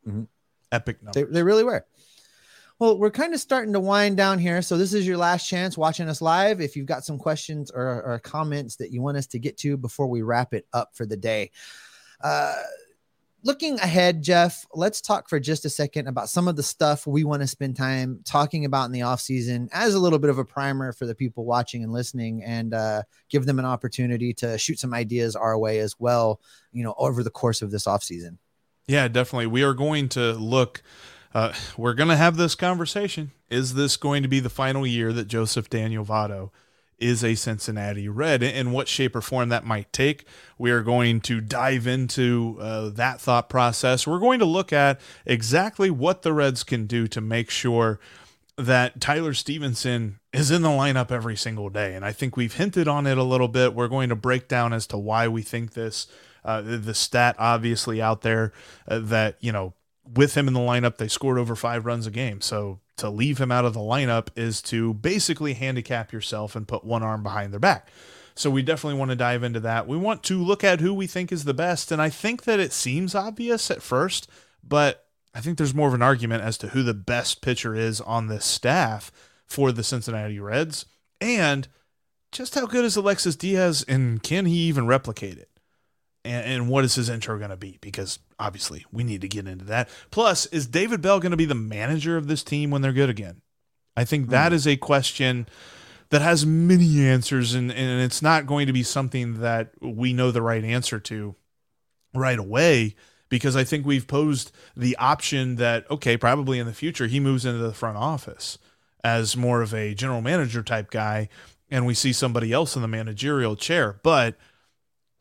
Mm-hmm. 0.08 0.24
Epic 0.72 1.02
numbers. 1.04 1.28
They, 1.28 1.32
they 1.32 1.44
really 1.44 1.64
were. 1.64 1.86
Well, 2.80 2.98
we're 2.98 3.12
kind 3.12 3.34
of 3.36 3.40
starting 3.40 3.74
to 3.74 3.80
wind 3.80 4.18
down 4.18 4.40
here. 4.40 4.64
So 4.64 4.76
this 4.76 4.94
is 4.94 5.06
your 5.06 5.18
last 5.18 5.48
chance 5.48 5.78
watching 5.78 6.10
us 6.10 6.20
live. 6.20 6.62
If 6.62 6.76
you've 6.76 6.88
got 6.88 7.06
some 7.06 7.20
questions 7.20 7.70
or, 7.70 8.02
or 8.02 8.20
comments 8.20 8.76
that 8.78 8.92
you 8.92 9.04
want 9.04 9.18
us 9.18 9.28
to 9.28 9.40
get 9.40 9.56
to 9.58 9.78
before 9.78 10.08
we 10.08 10.24
wrap 10.24 10.54
it 10.56 10.66
up 10.74 10.96
for 10.96 11.06
the 11.06 11.16
day. 11.16 11.52
Uh, 12.24 12.56
looking 13.44 13.80
ahead, 13.80 14.22
Jeff, 14.22 14.66
let's 14.74 15.02
talk 15.02 15.30
for 15.30 15.40
just 15.40 15.66
a 15.66 15.70
second 15.70 16.08
about 16.08 16.30
some 16.30 16.48
of 16.48 16.56
the 16.56 16.64
stuff 16.64 17.08
we 17.08 17.24
want 17.24 17.42
to 17.42 17.48
spend 17.48 17.76
time 17.76 18.22
talking 18.26 18.66
about 18.66 18.86
in 18.86 18.92
the 18.92 19.02
off 19.02 19.22
season 19.22 19.70
as 19.72 19.94
a 19.94 20.00
little 20.00 20.20
bit 20.20 20.30
of 20.30 20.38
a 20.38 20.46
primer 20.46 20.92
for 20.92 21.06
the 21.06 21.16
people 21.16 21.46
watching 21.46 21.84
and 21.84 21.92
listening 21.92 22.44
and 22.44 22.74
uh, 22.74 23.02
give 23.30 23.46
them 23.46 23.60
an 23.60 23.66
opportunity 23.66 24.34
to 24.34 24.58
shoot 24.58 24.80
some 24.80 24.94
ideas 24.94 25.36
our 25.36 25.58
way 25.58 25.80
as 25.80 25.96
well, 26.00 26.40
you 26.72 26.84
know, 26.84 26.96
over 26.98 27.24
the 27.24 27.30
course 27.30 27.62
of 27.62 27.72
this 27.72 27.88
off 27.88 28.04
season. 28.04 28.38
Yeah, 28.88 29.08
definitely. 29.08 29.48
We 29.48 29.64
are 29.64 29.74
going 29.74 30.10
to 30.10 30.34
look 30.34 30.82
uh, 31.34 31.54
we're 31.78 31.94
going 31.94 32.10
to 32.10 32.18
have 32.18 32.36
this 32.36 32.56
conversation. 32.56 33.32
Is 33.50 33.74
this 33.74 33.96
going 33.98 34.24
to 34.24 34.30
be 34.30 34.40
the 34.40 34.50
final 34.50 34.86
year 34.86 35.14
that 35.14 35.28
Joseph 35.28 35.70
Daniel 35.70 36.04
Votto 36.04 36.50
is 37.02 37.24
a 37.24 37.36
Cincinnati 37.36 38.08
Red 38.08 38.44
In 38.44 38.72
what 38.72 38.88
shape 38.88 39.16
or 39.16 39.22
form 39.22 39.50
that 39.50 39.66
might 39.66 39.92
take. 39.92 40.26
We 40.58 40.72
are 40.72 40.84
going 40.84 41.22
to 41.22 41.42
dive 41.42 41.88
into 41.88 42.58
uh, 42.62 42.90
that 42.90 43.20
thought 43.20 43.50
process. 43.50 44.06
We're 44.06 44.20
going 44.20 44.40
to 44.40 44.46
look 44.46 44.72
at 44.72 45.02
exactly 45.26 45.90
what 45.90 46.22
the 46.22 46.32
Reds 46.34 46.64
can 46.64 46.86
do 46.86 47.08
to 47.08 47.20
make 47.20 47.50
sure 47.50 48.00
that 48.58 49.02
Tyler 49.02 49.34
Stephenson 49.34 50.20
is 50.32 50.52
in 50.52 50.62
the 50.62 50.70
lineup 50.70 51.12
every 51.12 51.36
single 51.36 51.70
day. 51.70 51.96
And 51.96 52.06
I 52.06 52.12
think 52.12 52.38
we've 52.38 52.54
hinted 52.54 52.88
on 52.88 53.08
it 53.08 53.18
a 53.18 53.24
little 53.24 53.48
bit. 53.48 53.74
We're 53.74 53.88
going 53.88 54.10
to 54.10 54.16
break 54.16 54.48
down 54.48 54.72
as 54.72 54.86
to 54.88 54.98
why 54.98 55.28
we 55.28 55.42
think 55.42 55.74
this. 55.74 56.08
Uh, 56.44 56.62
the 56.62 56.94
stat 56.94 57.36
obviously 57.38 58.02
out 58.02 58.22
there 58.22 58.52
uh, 58.88 59.00
that, 59.00 59.38
you 59.42 59.52
know, 59.52 59.74
with 60.14 60.36
him 60.36 60.48
in 60.48 60.54
the 60.54 60.60
lineup, 60.60 60.98
they 60.98 61.08
scored 61.08 61.38
over 61.38 61.56
five 61.56 61.86
runs 61.86 62.08
a 62.08 62.12
game. 62.12 62.42
So 62.42 62.80
to 62.98 63.10
leave 63.10 63.40
him 63.40 63.52
out 63.52 63.66
of 63.66 63.74
the 63.74 63.80
lineup 63.80 64.28
is 64.36 64.62
to 64.64 64.94
basically 64.94 65.54
handicap 65.54 66.12
yourself 66.12 66.56
and 66.56 66.68
put 66.68 66.84
one 66.84 67.04
arm 67.04 67.24
behind 67.24 67.54
their 67.54 67.60
back. 67.60 67.88
So 68.36 68.50
we 68.50 68.62
definitely 68.62 69.00
want 69.00 69.12
to 69.12 69.16
dive 69.16 69.44
into 69.44 69.60
that. 69.62 69.88
We 69.88 69.98
want 69.98 70.24
to 70.24 70.42
look 70.42 70.64
at 70.64 70.80
who 70.80 70.94
we 70.94 71.08
think 71.08 71.32
is 71.32 71.44
the 71.44 71.54
best. 71.54 71.92
And 71.92 72.02
I 72.02 72.10
think 72.10 72.44
that 72.44 72.60
it 72.60 72.74
seems 72.74 73.14
obvious 73.14 73.70
at 73.70 73.82
first, 73.82 74.30
but 74.64 75.06
I 75.34 75.42
think 75.42 75.58
there's 75.58 75.76
more 75.76 75.88
of 75.88 75.94
an 75.94 76.02
argument 76.02 76.44
as 76.44 76.58
to 76.60 76.70
who 76.70 76.84
the 76.84 76.94
best 76.94 77.42
pitcher 77.42 77.76
is 77.76 78.02
on 78.02 78.28
this 78.28 78.46
staff 78.46 79.12
for 79.46 79.72
the 79.72 79.84
Cincinnati 79.84 80.40
Reds 80.40 80.86
and 81.20 81.68
just 82.32 82.56
how 82.56 82.66
good 82.66 82.86
is 82.86 82.96
Alexis 82.96 83.36
Diaz 83.36 83.84
and 83.88 84.24
can 84.24 84.46
he 84.46 84.56
even 84.56 84.88
replicate 84.88 85.38
it? 85.38 85.52
and, 86.24 86.46
and 86.46 86.70
what 86.70 86.84
is 86.84 86.96
his 86.96 87.10
intro 87.10 87.38
going 87.38 87.50
to 87.50 87.58
be? 87.58 87.78
Because 87.82 88.20
obviously 88.42 88.86
we 88.92 89.04
need 89.04 89.22
to 89.22 89.28
get 89.28 89.48
into 89.48 89.66
that. 89.66 89.88
Plus, 90.10 90.48
is 90.48 90.68
David 90.68 91.02
Bell 91.02 91.20
going 91.20 91.32
to 91.32 91.38
be 91.38 91.46
the 91.46 91.56
manager 91.56 92.18
of 92.18 92.28
this 92.28 92.44
team 92.44 92.72
when 92.72 92.82
they're 92.82 92.92
good 92.92 93.10
again? 93.10 93.42
I 93.96 94.04
think 94.04 94.30
that 94.30 94.52
hmm. 94.52 94.56
is 94.56 94.68
a 94.68 94.78
question 94.78 95.48
that 96.10 96.22
has 96.22 96.46
many 96.46 97.08
answers, 97.08 97.54
and, 97.54 97.72
and 97.72 98.02
it's 98.02 98.22
not 98.22 98.46
going 98.46 98.68
to 98.68 98.74
be 98.74 98.84
something 98.84 99.40
that 99.40 99.72
we 99.82 100.12
know 100.12 100.32
the 100.32 100.42
right 100.42 100.64
answer 100.64 101.00
to 101.00 101.36
right 102.14 102.40
away 102.40 102.96
because 103.30 103.56
I 103.56 103.64
think 103.64 103.86
we've 103.86 104.08
posed 104.08 104.52
the 104.76 104.98
option 104.98 105.56
that, 105.56 105.90
okay, 105.90 106.18
probably 106.18 106.60
in 106.60 106.68
the 106.68 106.74
future 106.74 107.08
he 107.08 107.22
moves 107.22 107.46
into 107.46 107.60
the 107.60 107.74
front 107.74 107.98
office 107.98 108.58
as 109.06 109.38
more 109.38 109.62
of 109.62 109.74
a 109.74 109.94
general 109.94 110.22
manager 110.22 110.62
type 110.62 110.92
guy, 110.92 111.30
and 111.70 111.86
we 111.86 111.94
see 111.94 112.12
somebody 112.12 112.52
else 112.52 112.76
in 112.76 112.82
the 112.82 112.90
managerial 112.90 113.56
chair. 113.56 114.00
But 114.04 114.36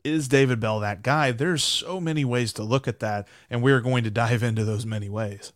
is 0.03 0.27
David 0.27 0.59
Bell 0.59 0.79
that 0.79 1.03
guy? 1.03 1.31
There's 1.31 1.63
so 1.63 1.99
many 1.99 2.25
ways 2.25 2.53
to 2.53 2.63
look 2.63 2.87
at 2.87 2.99
that, 2.99 3.27
and 3.49 3.61
we're 3.61 3.81
going 3.81 4.03
to 4.03 4.11
dive 4.11 4.43
into 4.43 4.63
those 4.65 4.85
many 4.85 5.09
ways. 5.09 5.53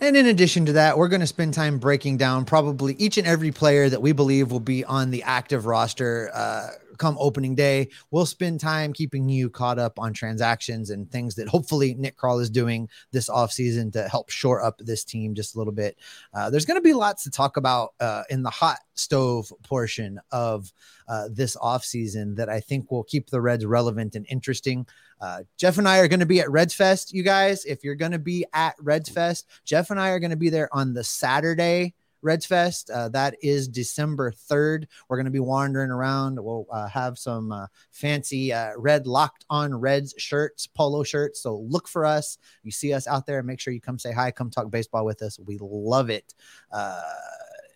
And 0.00 0.16
in 0.16 0.26
addition 0.26 0.66
to 0.66 0.72
that, 0.74 0.98
we're 0.98 1.08
going 1.08 1.20
to 1.20 1.26
spend 1.26 1.54
time 1.54 1.78
breaking 1.78 2.18
down 2.18 2.44
probably 2.44 2.94
each 2.94 3.16
and 3.18 3.26
every 3.26 3.50
player 3.50 3.88
that 3.88 4.02
we 4.02 4.12
believe 4.12 4.50
will 4.50 4.60
be 4.60 4.84
on 4.84 5.10
the 5.10 5.22
active 5.22 5.66
roster 5.66 6.30
uh, 6.34 6.68
come 6.98 7.16
opening 7.18 7.54
day. 7.54 7.88
We'll 8.10 8.26
spend 8.26 8.60
time 8.60 8.92
keeping 8.92 9.28
you 9.28 9.50
caught 9.50 9.78
up 9.78 9.98
on 9.98 10.12
transactions 10.12 10.90
and 10.90 11.10
things 11.10 11.34
that 11.36 11.48
hopefully 11.48 11.94
Nick 11.94 12.16
Krall 12.16 12.40
is 12.40 12.50
doing 12.50 12.88
this 13.12 13.28
offseason 13.28 13.92
to 13.92 14.08
help 14.08 14.30
shore 14.30 14.62
up 14.62 14.78
this 14.78 15.04
team 15.04 15.34
just 15.34 15.54
a 15.54 15.58
little 15.58 15.72
bit. 15.72 15.98
Uh, 16.32 16.50
there's 16.50 16.64
going 16.64 16.78
to 16.78 16.82
be 16.82 16.94
lots 16.94 17.24
to 17.24 17.30
talk 17.30 17.56
about 17.56 17.94
uh, 18.00 18.22
in 18.30 18.42
the 18.42 18.50
hot 18.50 18.78
stove 18.94 19.52
portion 19.62 20.20
of 20.30 20.72
uh, 21.08 21.28
this 21.30 21.56
offseason 21.56 22.36
that 22.36 22.48
I 22.48 22.60
think 22.60 22.90
will 22.90 23.04
keep 23.04 23.30
the 23.30 23.40
Reds 23.40 23.66
relevant 23.66 24.14
and 24.14 24.26
interesting. 24.28 24.86
Uh, 25.20 25.42
Jeff 25.56 25.78
and 25.78 25.88
I 25.88 25.98
are 25.98 26.08
going 26.08 26.20
to 26.20 26.26
be 26.26 26.40
at 26.40 26.50
Reds 26.50 26.74
Fest, 26.74 27.12
you 27.12 27.22
guys. 27.22 27.64
If 27.64 27.84
you're 27.84 27.94
going 27.94 28.12
to 28.12 28.18
be 28.18 28.44
at 28.52 28.74
Reds 28.78 29.08
Fest, 29.08 29.48
Jeff 29.64 29.90
and 29.90 30.00
I 30.00 30.10
are 30.10 30.20
going 30.20 30.30
to 30.30 30.36
be 30.36 30.50
there 30.50 30.68
on 30.74 30.92
the 30.92 31.04
Saturday 31.04 31.94
Reds 32.24 32.46
Fest. 32.46 32.90
Uh, 32.90 33.08
that 33.10 33.36
is 33.42 33.68
December 33.68 34.32
3rd. 34.32 34.86
We're 35.08 35.16
going 35.18 35.26
to 35.26 35.30
be 35.30 35.40
wandering 35.40 35.90
around. 35.90 36.42
We'll 36.42 36.66
uh, 36.72 36.88
have 36.88 37.18
some 37.18 37.52
uh, 37.52 37.66
fancy 37.92 38.52
uh, 38.52 38.72
red 38.76 39.06
locked 39.06 39.44
on 39.50 39.74
Reds 39.74 40.14
shirts, 40.16 40.66
polo 40.66 41.04
shirts. 41.04 41.40
So 41.40 41.58
look 41.68 41.86
for 41.86 42.06
us. 42.06 42.38
You 42.62 42.70
see 42.70 42.94
us 42.94 43.06
out 43.06 43.26
there. 43.26 43.42
Make 43.42 43.60
sure 43.60 43.74
you 43.74 43.80
come 43.80 43.98
say 43.98 44.12
hi, 44.12 44.30
come 44.30 44.50
talk 44.50 44.70
baseball 44.70 45.04
with 45.04 45.22
us. 45.22 45.38
We 45.38 45.58
love 45.60 46.08
it. 46.08 46.34
Uh, 46.72 47.00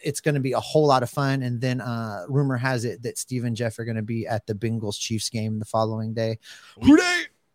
it's 0.02 0.20
going 0.20 0.34
to 0.34 0.40
be 0.40 0.52
a 0.52 0.60
whole 0.60 0.86
lot 0.86 1.02
of 1.02 1.10
fun. 1.10 1.42
And 1.42 1.60
then 1.60 1.80
uh, 1.80 2.24
rumor 2.28 2.56
has 2.56 2.84
it 2.84 3.02
that 3.02 3.18
Steve 3.18 3.44
and 3.44 3.54
Jeff 3.54 3.78
are 3.78 3.84
going 3.84 3.96
to 3.96 4.02
be 4.02 4.26
at 4.26 4.46
the 4.46 4.54
Bengals 4.54 4.98
Chiefs 4.98 5.28
game 5.28 5.58
the 5.58 5.64
following 5.64 6.14
day. 6.14 6.38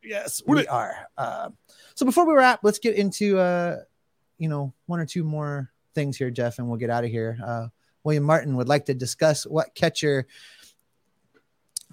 Yes, 0.03 0.43
we 0.45 0.67
are. 0.67 1.08
Uh, 1.17 1.49
so 1.95 2.06
before 2.06 2.27
we 2.27 2.34
wrap, 2.34 2.60
let's 2.62 2.79
get 2.79 2.95
into 2.95 3.39
uh, 3.39 3.77
you 4.38 4.49
know 4.49 4.73
one 4.86 4.99
or 4.99 5.06
two 5.06 5.23
more 5.23 5.72
things 5.93 6.17
here, 6.17 6.29
Jeff, 6.29 6.60
and 6.60 6.67
we'll 6.67 6.79
get 6.79 6.89
out 6.89 7.03
of 7.03 7.10
here. 7.10 7.38
Uh, 7.45 7.67
William 8.03 8.23
Martin 8.23 8.56
would 8.58 8.67
like 8.67 8.86
to 8.86 8.93
discuss 8.93 9.45
what 9.45 9.73
catcher 9.75 10.27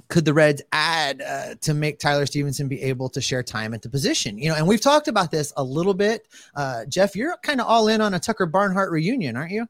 could 0.08 0.24
the 0.24 0.34
Reds 0.34 0.62
add 0.72 1.22
uh, 1.22 1.54
to 1.60 1.74
make 1.74 1.98
Tyler 1.98 2.26
Stephenson 2.26 2.68
be 2.68 2.82
able 2.82 3.08
to 3.10 3.20
share 3.20 3.42
time 3.42 3.74
at 3.74 3.82
the 3.82 3.88
position? 3.88 4.38
You 4.38 4.50
know, 4.50 4.56
and 4.56 4.66
we've 4.66 4.80
talked 4.80 5.08
about 5.08 5.30
this 5.30 5.52
a 5.56 5.62
little 5.62 5.94
bit. 5.94 6.26
Uh, 6.54 6.84
Jeff, 6.86 7.14
you're 7.14 7.36
kind 7.42 7.60
of 7.60 7.66
all 7.66 7.88
in 7.88 8.00
on 8.00 8.14
a 8.14 8.20
Tucker 8.20 8.46
Barnhart 8.46 8.90
reunion, 8.90 9.36
aren't 9.36 9.52
you? 9.52 9.66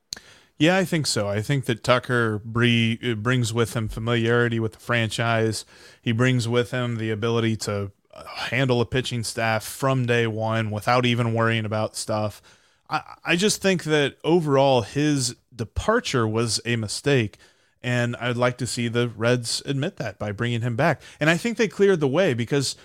Yeah, 0.58 0.76
I 0.76 0.84
think 0.84 1.06
so. 1.06 1.26
I 1.26 1.40
think 1.40 1.64
that 1.66 1.82
Tucker 1.82 2.38
brings 2.38 3.52
with 3.52 3.74
him 3.74 3.88
familiarity 3.88 4.60
with 4.60 4.72
the 4.72 4.78
franchise. 4.78 5.64
He 6.02 6.12
brings 6.12 6.46
with 6.46 6.70
him 6.70 6.96
the 6.96 7.10
ability 7.10 7.56
to 7.58 7.92
uh, 8.12 8.24
handle 8.24 8.82
a 8.82 8.86
pitching 8.86 9.24
staff 9.24 9.64
from 9.64 10.04
day 10.04 10.26
one 10.26 10.70
without 10.70 11.06
even 11.06 11.32
worrying 11.32 11.64
about 11.64 11.96
stuff. 11.96 12.42
I, 12.90 13.36
just 13.36 13.62
think 13.62 13.84
that 13.84 14.16
overall 14.24 14.82
his 14.82 15.36
departure 15.54 16.26
was 16.26 16.60
a 16.64 16.76
mistake. 16.76 17.38
And 17.82 18.16
I'd 18.16 18.36
like 18.36 18.58
to 18.58 18.66
see 18.66 18.88
the 18.88 19.08
Reds 19.08 19.62
admit 19.64 19.96
that 19.96 20.18
by 20.18 20.32
bringing 20.32 20.60
him 20.60 20.76
back. 20.76 21.00
And 21.18 21.30
I 21.30 21.36
think 21.36 21.56
they 21.56 21.68
cleared 21.68 22.00
the 22.00 22.08
way 22.08 22.34
because 22.34 22.76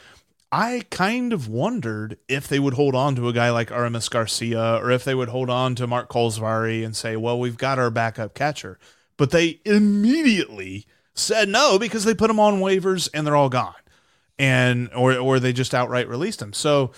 I 0.52 0.84
kind 0.90 1.34
of 1.34 1.50
wondered 1.50 2.18
if 2.30 2.48
they 2.48 2.60
would 2.60 2.76
hold 2.76 2.96
on 2.96 3.16
to 3.16 3.28
a 3.28 3.34
guy 3.34 3.50
like 3.50 3.72
Aramis 3.72 4.08
Garcia 4.08 4.78
or 4.78 4.92
if 4.92 5.04
they 5.04 5.16
would 5.16 5.30
hold 5.30 5.50
on 5.50 5.76
to 5.76 5.88
Mark 5.88 6.10
Kolozsvary 6.10 6.86
and 6.86 6.96
say, 6.96 7.18
well, 7.18 7.38
we've 7.38 7.58
got 7.58 7.80
our 7.80 7.90
backup 7.90 8.34
catcher. 8.36 8.80
But 9.18 9.32
they 9.32 9.60
immediately 9.66 10.86
said 11.14 11.50
no 11.50 11.80
because 11.80 12.06
they 12.06 12.14
put 12.14 12.30
him 12.30 12.40
on 12.40 12.60
waivers 12.60 13.10
and 13.14 13.26
they're 13.26 13.36
all 13.36 13.50
gone. 13.50 13.74
And 14.38 14.90
or 14.94 15.18
or 15.18 15.40
they 15.40 15.54
just 15.54 15.74
outright 15.74 16.10
released 16.10 16.42
him. 16.42 16.52
So 16.52 16.92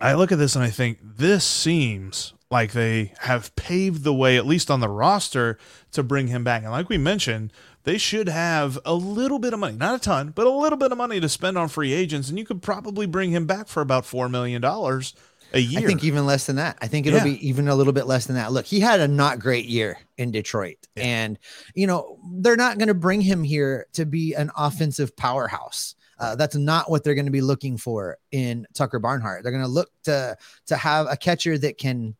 I 0.00 0.14
look 0.14 0.32
at 0.32 0.38
this 0.38 0.54
and 0.54 0.64
I 0.64 0.70
think 0.70 0.98
this 1.02 1.44
seems 1.44 2.34
like 2.50 2.72
they 2.72 3.12
have 3.20 3.54
paved 3.56 4.04
the 4.04 4.14
way, 4.14 4.36
at 4.36 4.46
least 4.46 4.70
on 4.70 4.80
the 4.80 4.88
roster, 4.88 5.58
to 5.92 6.02
bring 6.02 6.28
him 6.28 6.44
back. 6.44 6.62
And 6.62 6.70
like 6.70 6.88
we 6.88 6.98
mentioned, 6.98 7.52
they 7.84 7.98
should 7.98 8.28
have 8.28 8.78
a 8.84 8.94
little 8.94 9.38
bit 9.38 9.52
of 9.52 9.60
money, 9.60 9.76
not 9.76 9.94
a 9.94 9.98
ton, 9.98 10.32
but 10.34 10.46
a 10.46 10.50
little 10.50 10.78
bit 10.78 10.92
of 10.92 10.98
money 10.98 11.20
to 11.20 11.28
spend 11.28 11.56
on 11.56 11.68
free 11.68 11.92
agents. 11.92 12.28
And 12.28 12.38
you 12.38 12.44
could 12.44 12.62
probably 12.62 13.06
bring 13.06 13.30
him 13.30 13.46
back 13.46 13.68
for 13.68 13.80
about 13.80 14.04
$4 14.04 14.30
million 14.30 14.62
a 14.64 15.58
year. 15.58 15.80
I 15.80 15.86
think 15.86 16.04
even 16.04 16.26
less 16.26 16.46
than 16.46 16.56
that. 16.56 16.76
I 16.80 16.88
think 16.88 17.06
it'll 17.06 17.18
yeah. 17.18 17.24
be 17.24 17.48
even 17.48 17.68
a 17.68 17.74
little 17.74 17.92
bit 17.92 18.06
less 18.06 18.26
than 18.26 18.36
that. 18.36 18.52
Look, 18.52 18.66
he 18.66 18.80
had 18.80 19.00
a 19.00 19.08
not 19.08 19.38
great 19.38 19.66
year 19.66 19.98
in 20.18 20.30
Detroit. 20.30 20.76
Yeah. 20.96 21.04
And, 21.04 21.38
you 21.74 21.86
know, 21.86 22.18
they're 22.38 22.56
not 22.56 22.78
going 22.78 22.88
to 22.88 22.94
bring 22.94 23.20
him 23.20 23.42
here 23.42 23.86
to 23.94 24.04
be 24.04 24.34
an 24.34 24.50
offensive 24.56 25.16
powerhouse. 25.16 25.94
Uh, 26.18 26.34
that's 26.36 26.56
not 26.56 26.90
what 26.90 27.04
they're 27.04 27.14
going 27.14 27.26
to 27.26 27.32
be 27.32 27.40
looking 27.40 27.76
for 27.76 28.18
in 28.32 28.66
Tucker 28.74 28.98
Barnhart. 28.98 29.42
They're 29.42 29.52
going 29.52 29.64
to 29.64 29.68
look 29.68 29.90
to 30.04 30.36
to 30.66 30.76
have 30.76 31.06
a 31.10 31.16
catcher 31.16 31.58
that 31.58 31.78
can 31.78 32.16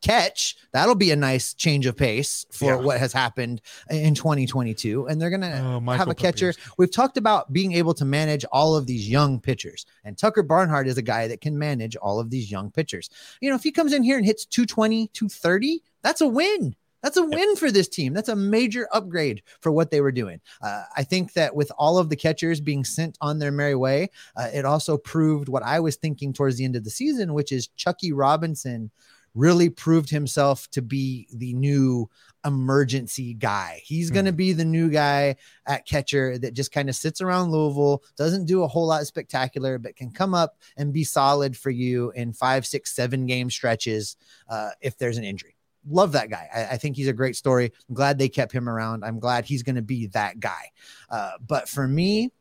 catch. 0.00 0.56
That'll 0.72 0.94
be 0.94 1.10
a 1.10 1.16
nice 1.16 1.54
change 1.54 1.86
of 1.86 1.96
pace 1.96 2.46
for 2.50 2.66
yeah. 2.66 2.76
what 2.76 2.98
has 2.98 3.12
happened 3.12 3.60
in 3.90 4.14
2022. 4.14 5.06
And 5.06 5.20
they're 5.20 5.30
going 5.30 5.42
to 5.42 5.80
oh, 5.86 5.92
have 5.92 6.08
a 6.08 6.14
catcher. 6.14 6.54
We've 6.78 6.90
talked 6.90 7.16
about 7.16 7.52
being 7.52 7.72
able 7.72 7.94
to 7.94 8.04
manage 8.04 8.44
all 8.50 8.76
of 8.76 8.86
these 8.86 9.08
young 9.08 9.40
pitchers. 9.40 9.86
And 10.04 10.16
Tucker 10.16 10.42
Barnhart 10.42 10.88
is 10.88 10.98
a 10.98 11.02
guy 11.02 11.28
that 11.28 11.40
can 11.40 11.58
manage 11.58 11.96
all 11.96 12.18
of 12.18 12.30
these 12.30 12.50
young 12.50 12.70
pitchers. 12.70 13.10
You 13.40 13.50
know, 13.50 13.56
if 13.56 13.62
he 13.62 13.72
comes 13.72 13.92
in 13.92 14.02
here 14.02 14.16
and 14.16 14.26
hits 14.26 14.44
220, 14.46 15.08
230, 15.08 15.82
that's 16.02 16.20
a 16.20 16.26
win. 16.26 16.74
That's 17.02 17.16
a 17.16 17.24
win 17.24 17.56
for 17.56 17.70
this 17.70 17.88
team. 17.88 18.12
That's 18.12 18.28
a 18.28 18.36
major 18.36 18.88
upgrade 18.92 19.42
for 19.60 19.72
what 19.72 19.90
they 19.90 20.00
were 20.00 20.12
doing. 20.12 20.40
Uh, 20.62 20.84
I 20.96 21.02
think 21.02 21.32
that 21.34 21.54
with 21.54 21.72
all 21.78 21.98
of 21.98 22.08
the 22.08 22.16
catchers 22.16 22.60
being 22.60 22.84
sent 22.84 23.16
on 23.20 23.38
their 23.38 23.52
merry 23.52 23.74
way, 23.74 24.10
uh, 24.36 24.48
it 24.52 24.64
also 24.64 24.96
proved 24.96 25.48
what 25.48 25.62
I 25.62 25.80
was 25.80 25.96
thinking 25.96 26.32
towards 26.32 26.56
the 26.56 26.64
end 26.64 26.76
of 26.76 26.84
the 26.84 26.90
season, 26.90 27.34
which 27.34 27.52
is 27.52 27.68
Chuckie 27.68 28.12
Robinson 28.12 28.90
really 29.34 29.70
proved 29.70 30.10
himself 30.10 30.68
to 30.70 30.82
be 30.82 31.28
the 31.32 31.52
new 31.54 32.08
emergency 32.44 33.34
guy. 33.34 33.80
He's 33.84 34.10
mm. 34.10 34.14
going 34.14 34.26
to 34.26 34.32
be 34.32 34.52
the 34.52 34.64
new 34.64 34.90
guy 34.90 35.36
at 35.66 35.86
catcher 35.86 36.38
that 36.38 36.54
just 36.54 36.72
kind 36.72 36.88
of 36.88 36.96
sits 36.96 37.20
around 37.20 37.52
Louisville, 37.52 38.02
doesn't 38.16 38.46
do 38.46 38.62
a 38.62 38.68
whole 38.68 38.86
lot 38.86 39.06
spectacular, 39.06 39.78
but 39.78 39.96
can 39.96 40.10
come 40.10 40.34
up 40.34 40.56
and 40.76 40.92
be 40.92 41.04
solid 41.04 41.56
for 41.56 41.70
you 41.70 42.10
in 42.12 42.32
five, 42.32 42.66
six, 42.66 42.92
seven 42.92 43.26
game 43.26 43.50
stretches 43.50 44.16
uh, 44.48 44.70
if 44.80 44.96
there's 44.98 45.18
an 45.18 45.24
injury. 45.24 45.54
Love 45.88 46.12
that 46.12 46.30
guy. 46.30 46.48
I, 46.54 46.74
I, 46.74 46.76
think 46.76 46.96
he's 46.96 47.08
a 47.08 47.12
great 47.12 47.36
story. 47.36 47.72
I'm 47.88 47.94
glad 47.94 48.18
they 48.18 48.28
kept 48.28 48.52
him 48.52 48.68
around. 48.68 49.04
I'm 49.04 49.18
glad 49.18 49.46
he's 49.46 49.62
going 49.62 49.76
to 49.76 49.82
be 49.82 50.08
that 50.08 50.38
guy. 50.38 50.72
Uh, 51.08 51.32
but 51.46 51.68
for 51.68 51.88
me, 51.88 52.32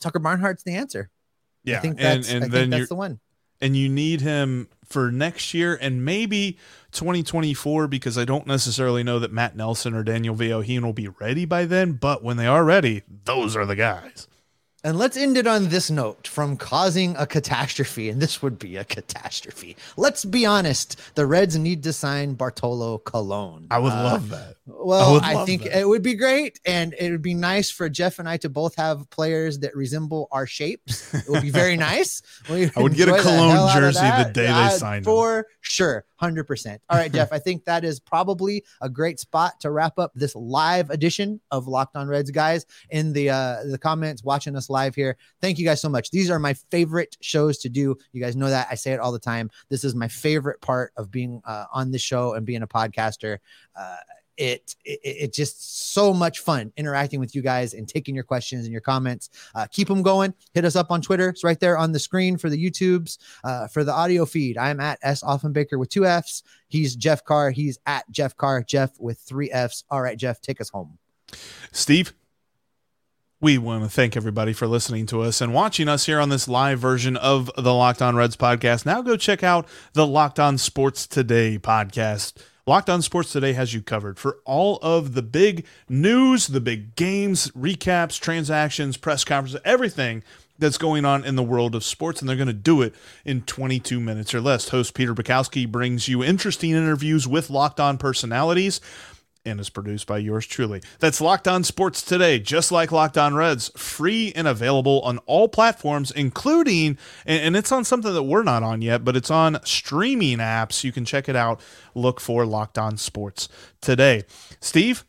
Tucker 0.00 0.20
Barnhart's 0.20 0.64
the 0.64 0.74
answer. 0.74 1.08
Yeah, 1.64 1.78
I 1.78 1.80
think 1.80 1.98
that's, 1.98 2.28
and, 2.28 2.44
and 2.44 2.54
I 2.54 2.58
think 2.58 2.70
that's 2.70 2.88
the 2.88 2.94
one 2.94 3.20
and 3.60 3.76
you 3.76 3.88
need 3.88 4.20
him 4.20 4.68
for 4.84 5.10
next 5.10 5.52
year 5.52 5.78
and 5.80 6.04
maybe 6.04 6.58
2024 6.92 7.88
because 7.88 8.16
I 8.16 8.24
don't 8.24 8.46
necessarily 8.46 9.02
know 9.02 9.18
that 9.18 9.32
Matt 9.32 9.56
Nelson 9.56 9.94
or 9.94 10.02
Daniel 10.02 10.34
Vellojin 10.34 10.82
will 10.82 10.92
be 10.92 11.08
ready 11.08 11.44
by 11.44 11.64
then, 11.64 11.92
but 11.92 12.22
when 12.22 12.36
they 12.36 12.46
are 12.46 12.64
ready, 12.64 13.02
those 13.24 13.56
are 13.56 13.66
the 13.66 13.76
guys. 13.76 14.28
And 14.88 14.96
let's 14.98 15.18
end 15.18 15.36
it 15.36 15.46
on 15.46 15.68
this 15.68 15.90
note 15.90 16.26
from 16.26 16.56
causing 16.56 17.14
a 17.18 17.26
catastrophe, 17.26 18.08
and 18.08 18.22
this 18.22 18.40
would 18.40 18.58
be 18.58 18.76
a 18.76 18.84
catastrophe. 18.84 19.76
Let's 19.98 20.24
be 20.24 20.46
honest, 20.46 20.98
the 21.14 21.26
Reds 21.26 21.58
need 21.58 21.82
to 21.82 21.92
sign 21.92 22.32
Bartolo 22.32 22.96
Colon. 22.96 23.66
I 23.70 23.80
would 23.80 23.92
uh, 23.92 24.02
love 24.02 24.30
that. 24.30 24.56
Well, 24.68 25.20
I, 25.22 25.34
I 25.34 25.44
think 25.44 25.62
that. 25.62 25.80
it 25.80 25.88
would 25.88 26.02
be 26.02 26.14
great, 26.14 26.60
and 26.64 26.94
it 26.98 27.10
would 27.10 27.22
be 27.22 27.34
nice 27.34 27.70
for 27.70 27.88
Jeff 27.88 28.18
and 28.18 28.28
I 28.28 28.36
to 28.38 28.48
both 28.48 28.76
have 28.76 29.08
players 29.10 29.58
that 29.60 29.74
resemble 29.74 30.28
our 30.30 30.46
shapes. 30.46 31.14
It 31.14 31.28
would 31.28 31.42
be 31.42 31.50
very 31.50 31.76
nice. 31.90 32.22
I 32.48 32.70
would 32.76 32.94
get 32.94 33.08
a 33.08 33.18
Colon 33.18 33.72
jersey 33.74 34.00
the 34.00 34.30
day 34.32 34.48
uh, 34.48 34.70
they 34.70 34.76
signed 34.76 35.04
for 35.04 35.38
him. 35.38 35.44
sure. 35.60 36.04
100%. 36.20 36.78
All 36.90 36.98
right, 36.98 37.12
Jeff, 37.12 37.32
I 37.32 37.38
think 37.38 37.64
that 37.64 37.84
is 37.84 38.00
probably 38.00 38.64
a 38.80 38.88
great 38.88 39.20
spot 39.20 39.60
to 39.60 39.70
wrap 39.70 39.98
up 39.98 40.12
this 40.14 40.34
live 40.34 40.90
edition 40.90 41.40
of 41.50 41.68
Locked 41.68 41.96
On 41.96 42.08
Reds 42.08 42.30
guys 42.30 42.66
in 42.90 43.12
the 43.12 43.30
uh 43.30 43.62
the 43.64 43.78
comments 43.78 44.24
watching 44.24 44.56
us 44.56 44.68
live 44.68 44.94
here. 44.94 45.16
Thank 45.40 45.58
you 45.58 45.64
guys 45.64 45.80
so 45.80 45.88
much. 45.88 46.10
These 46.10 46.30
are 46.30 46.38
my 46.38 46.54
favorite 46.54 47.16
shows 47.20 47.58
to 47.58 47.68
do. 47.68 47.96
You 48.12 48.20
guys 48.20 48.34
know 48.34 48.50
that. 48.50 48.66
I 48.70 48.74
say 48.74 48.92
it 48.92 49.00
all 49.00 49.12
the 49.12 49.18
time. 49.18 49.50
This 49.68 49.84
is 49.84 49.94
my 49.94 50.08
favorite 50.08 50.60
part 50.60 50.92
of 50.96 51.10
being 51.10 51.40
uh, 51.44 51.66
on 51.72 51.92
the 51.92 51.98
show 51.98 52.34
and 52.34 52.44
being 52.44 52.62
a 52.62 52.68
podcaster. 52.68 53.38
Uh 53.78 53.96
it, 54.38 54.76
it 54.84 55.00
it's 55.02 55.36
just 55.36 55.92
so 55.92 56.14
much 56.14 56.38
fun 56.38 56.72
interacting 56.76 57.20
with 57.20 57.34
you 57.34 57.42
guys 57.42 57.74
and 57.74 57.88
taking 57.88 58.14
your 58.14 58.24
questions 58.24 58.64
and 58.64 58.72
your 58.72 58.80
comments. 58.80 59.30
Uh, 59.54 59.66
keep 59.70 59.88
them 59.88 60.02
going. 60.02 60.32
Hit 60.54 60.64
us 60.64 60.76
up 60.76 60.90
on 60.90 61.02
Twitter. 61.02 61.28
It's 61.28 61.44
right 61.44 61.58
there 61.58 61.76
on 61.76 61.92
the 61.92 61.98
screen 61.98 62.38
for 62.38 62.48
the 62.48 62.70
YouTubes. 62.70 63.18
Uh, 63.44 63.66
for 63.66 63.84
the 63.84 63.92
audio 63.92 64.24
feed, 64.24 64.56
I'm 64.56 64.80
at 64.80 64.98
S 65.02 65.22
Offenbaker 65.22 65.78
with 65.78 65.90
two 65.90 66.06
F's. 66.06 66.42
He's 66.68 66.96
Jeff 66.96 67.24
Carr. 67.24 67.50
He's 67.50 67.78
at 67.86 68.08
Jeff 68.10 68.36
Carr. 68.36 68.62
Jeff 68.62 68.98
with 68.98 69.18
three 69.18 69.50
F's. 69.50 69.84
All 69.90 70.00
right, 70.00 70.16
Jeff, 70.16 70.40
take 70.40 70.60
us 70.60 70.70
home. 70.70 70.98
Steve. 71.72 72.14
We 73.40 73.56
want 73.56 73.84
to 73.84 73.88
thank 73.88 74.16
everybody 74.16 74.52
for 74.52 74.66
listening 74.66 75.06
to 75.06 75.20
us 75.20 75.40
and 75.40 75.54
watching 75.54 75.88
us 75.88 76.06
here 76.06 76.18
on 76.18 76.28
this 76.28 76.48
live 76.48 76.80
version 76.80 77.16
of 77.16 77.48
the 77.56 77.72
Locked 77.72 78.02
On 78.02 78.16
Reds 78.16 78.36
podcast. 78.36 78.84
Now 78.84 79.00
go 79.00 79.16
check 79.16 79.44
out 79.44 79.68
the 79.92 80.04
Locked 80.04 80.40
On 80.40 80.58
Sports 80.58 81.06
Today 81.06 81.56
podcast. 81.56 82.32
Locked 82.68 82.90
On 82.90 83.00
Sports 83.00 83.32
Today 83.32 83.54
has 83.54 83.72
you 83.72 83.80
covered 83.80 84.18
for 84.18 84.40
all 84.44 84.78
of 84.82 85.14
the 85.14 85.22
big 85.22 85.64
news, 85.88 86.48
the 86.48 86.60
big 86.60 86.94
games, 86.96 87.50
recaps, 87.52 88.20
transactions, 88.20 88.98
press 88.98 89.24
conferences, 89.24 89.58
everything 89.64 90.22
that's 90.58 90.76
going 90.76 91.06
on 91.06 91.24
in 91.24 91.34
the 91.34 91.42
world 91.42 91.74
of 91.74 91.82
sports, 91.82 92.20
and 92.20 92.28
they're 92.28 92.36
going 92.36 92.46
to 92.46 92.52
do 92.52 92.82
it 92.82 92.94
in 93.24 93.40
22 93.40 93.98
minutes 93.98 94.34
or 94.34 94.42
less. 94.42 94.68
Host 94.68 94.92
Peter 94.92 95.14
Bukowski 95.14 95.66
brings 95.66 96.08
you 96.08 96.22
interesting 96.22 96.72
interviews 96.72 97.26
with 97.26 97.48
locked 97.48 97.80
on 97.80 97.96
personalities 97.96 98.82
and 99.48 99.60
is 99.60 99.70
produced 99.70 100.06
by 100.06 100.18
yours 100.18 100.46
truly. 100.46 100.82
That's 100.98 101.20
Locked 101.20 101.48
On 101.48 101.64
Sports 101.64 102.02
Today, 102.02 102.38
just 102.38 102.70
like 102.70 102.92
Locked 102.92 103.18
On 103.18 103.34
Reds, 103.34 103.70
free 103.76 104.32
and 104.36 104.46
available 104.46 105.00
on 105.02 105.18
all 105.26 105.48
platforms, 105.48 106.10
including, 106.10 106.98
and 107.26 107.56
it's 107.56 107.72
on 107.72 107.84
something 107.84 108.12
that 108.12 108.24
we're 108.24 108.42
not 108.42 108.62
on 108.62 108.82
yet, 108.82 109.04
but 109.04 109.16
it's 109.16 109.30
on 109.30 109.58
streaming 109.64 110.38
apps. 110.38 110.84
You 110.84 110.92
can 110.92 111.04
check 111.04 111.28
it 111.28 111.36
out. 111.36 111.60
Look 111.94 112.20
for 112.20 112.46
Locked 112.46 112.78
On 112.78 112.96
Sports 112.96 113.48
Today. 113.80 114.24
Steve, 114.60 115.04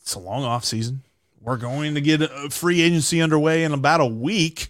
it's 0.00 0.14
a 0.14 0.18
long 0.18 0.44
off 0.44 0.64
season. 0.64 1.02
We're 1.40 1.58
going 1.58 1.94
to 1.94 2.00
get 2.00 2.22
a 2.22 2.48
free 2.50 2.80
agency 2.80 3.20
underway 3.20 3.64
in 3.64 3.72
about 3.72 4.00
a 4.00 4.06
week, 4.06 4.68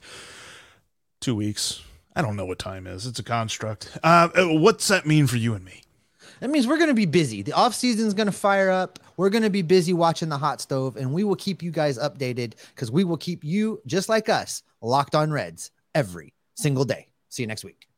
two 1.20 1.36
weeks. 1.36 1.80
I 2.16 2.22
don't 2.22 2.36
know 2.36 2.46
what 2.46 2.58
time 2.58 2.88
is. 2.88 3.06
It's 3.06 3.20
a 3.20 3.22
construct. 3.22 3.96
Uh, 4.02 4.28
what's 4.36 4.88
that 4.88 5.06
mean 5.06 5.28
for 5.28 5.36
you 5.36 5.54
and 5.54 5.64
me? 5.64 5.83
That 6.40 6.50
means 6.50 6.66
we're 6.66 6.78
going 6.78 6.88
to 6.88 6.94
be 6.94 7.06
busy. 7.06 7.42
The 7.42 7.52
off 7.52 7.74
season 7.74 8.06
is 8.06 8.14
going 8.14 8.26
to 8.26 8.32
fire 8.32 8.70
up. 8.70 8.98
We're 9.16 9.30
going 9.30 9.42
to 9.44 9.50
be 9.50 9.62
busy 9.62 9.92
watching 9.92 10.28
the 10.28 10.38
hot 10.38 10.60
stove, 10.60 10.96
and 10.96 11.12
we 11.12 11.24
will 11.24 11.36
keep 11.36 11.62
you 11.62 11.70
guys 11.70 11.98
updated 11.98 12.54
because 12.74 12.90
we 12.90 13.04
will 13.04 13.16
keep 13.16 13.44
you, 13.44 13.80
just 13.86 14.08
like 14.08 14.28
us, 14.28 14.62
locked 14.80 15.14
on 15.14 15.30
Reds 15.30 15.70
every 15.94 16.34
single 16.54 16.84
day. 16.84 17.08
See 17.28 17.42
you 17.42 17.46
next 17.46 17.64
week. 17.64 17.88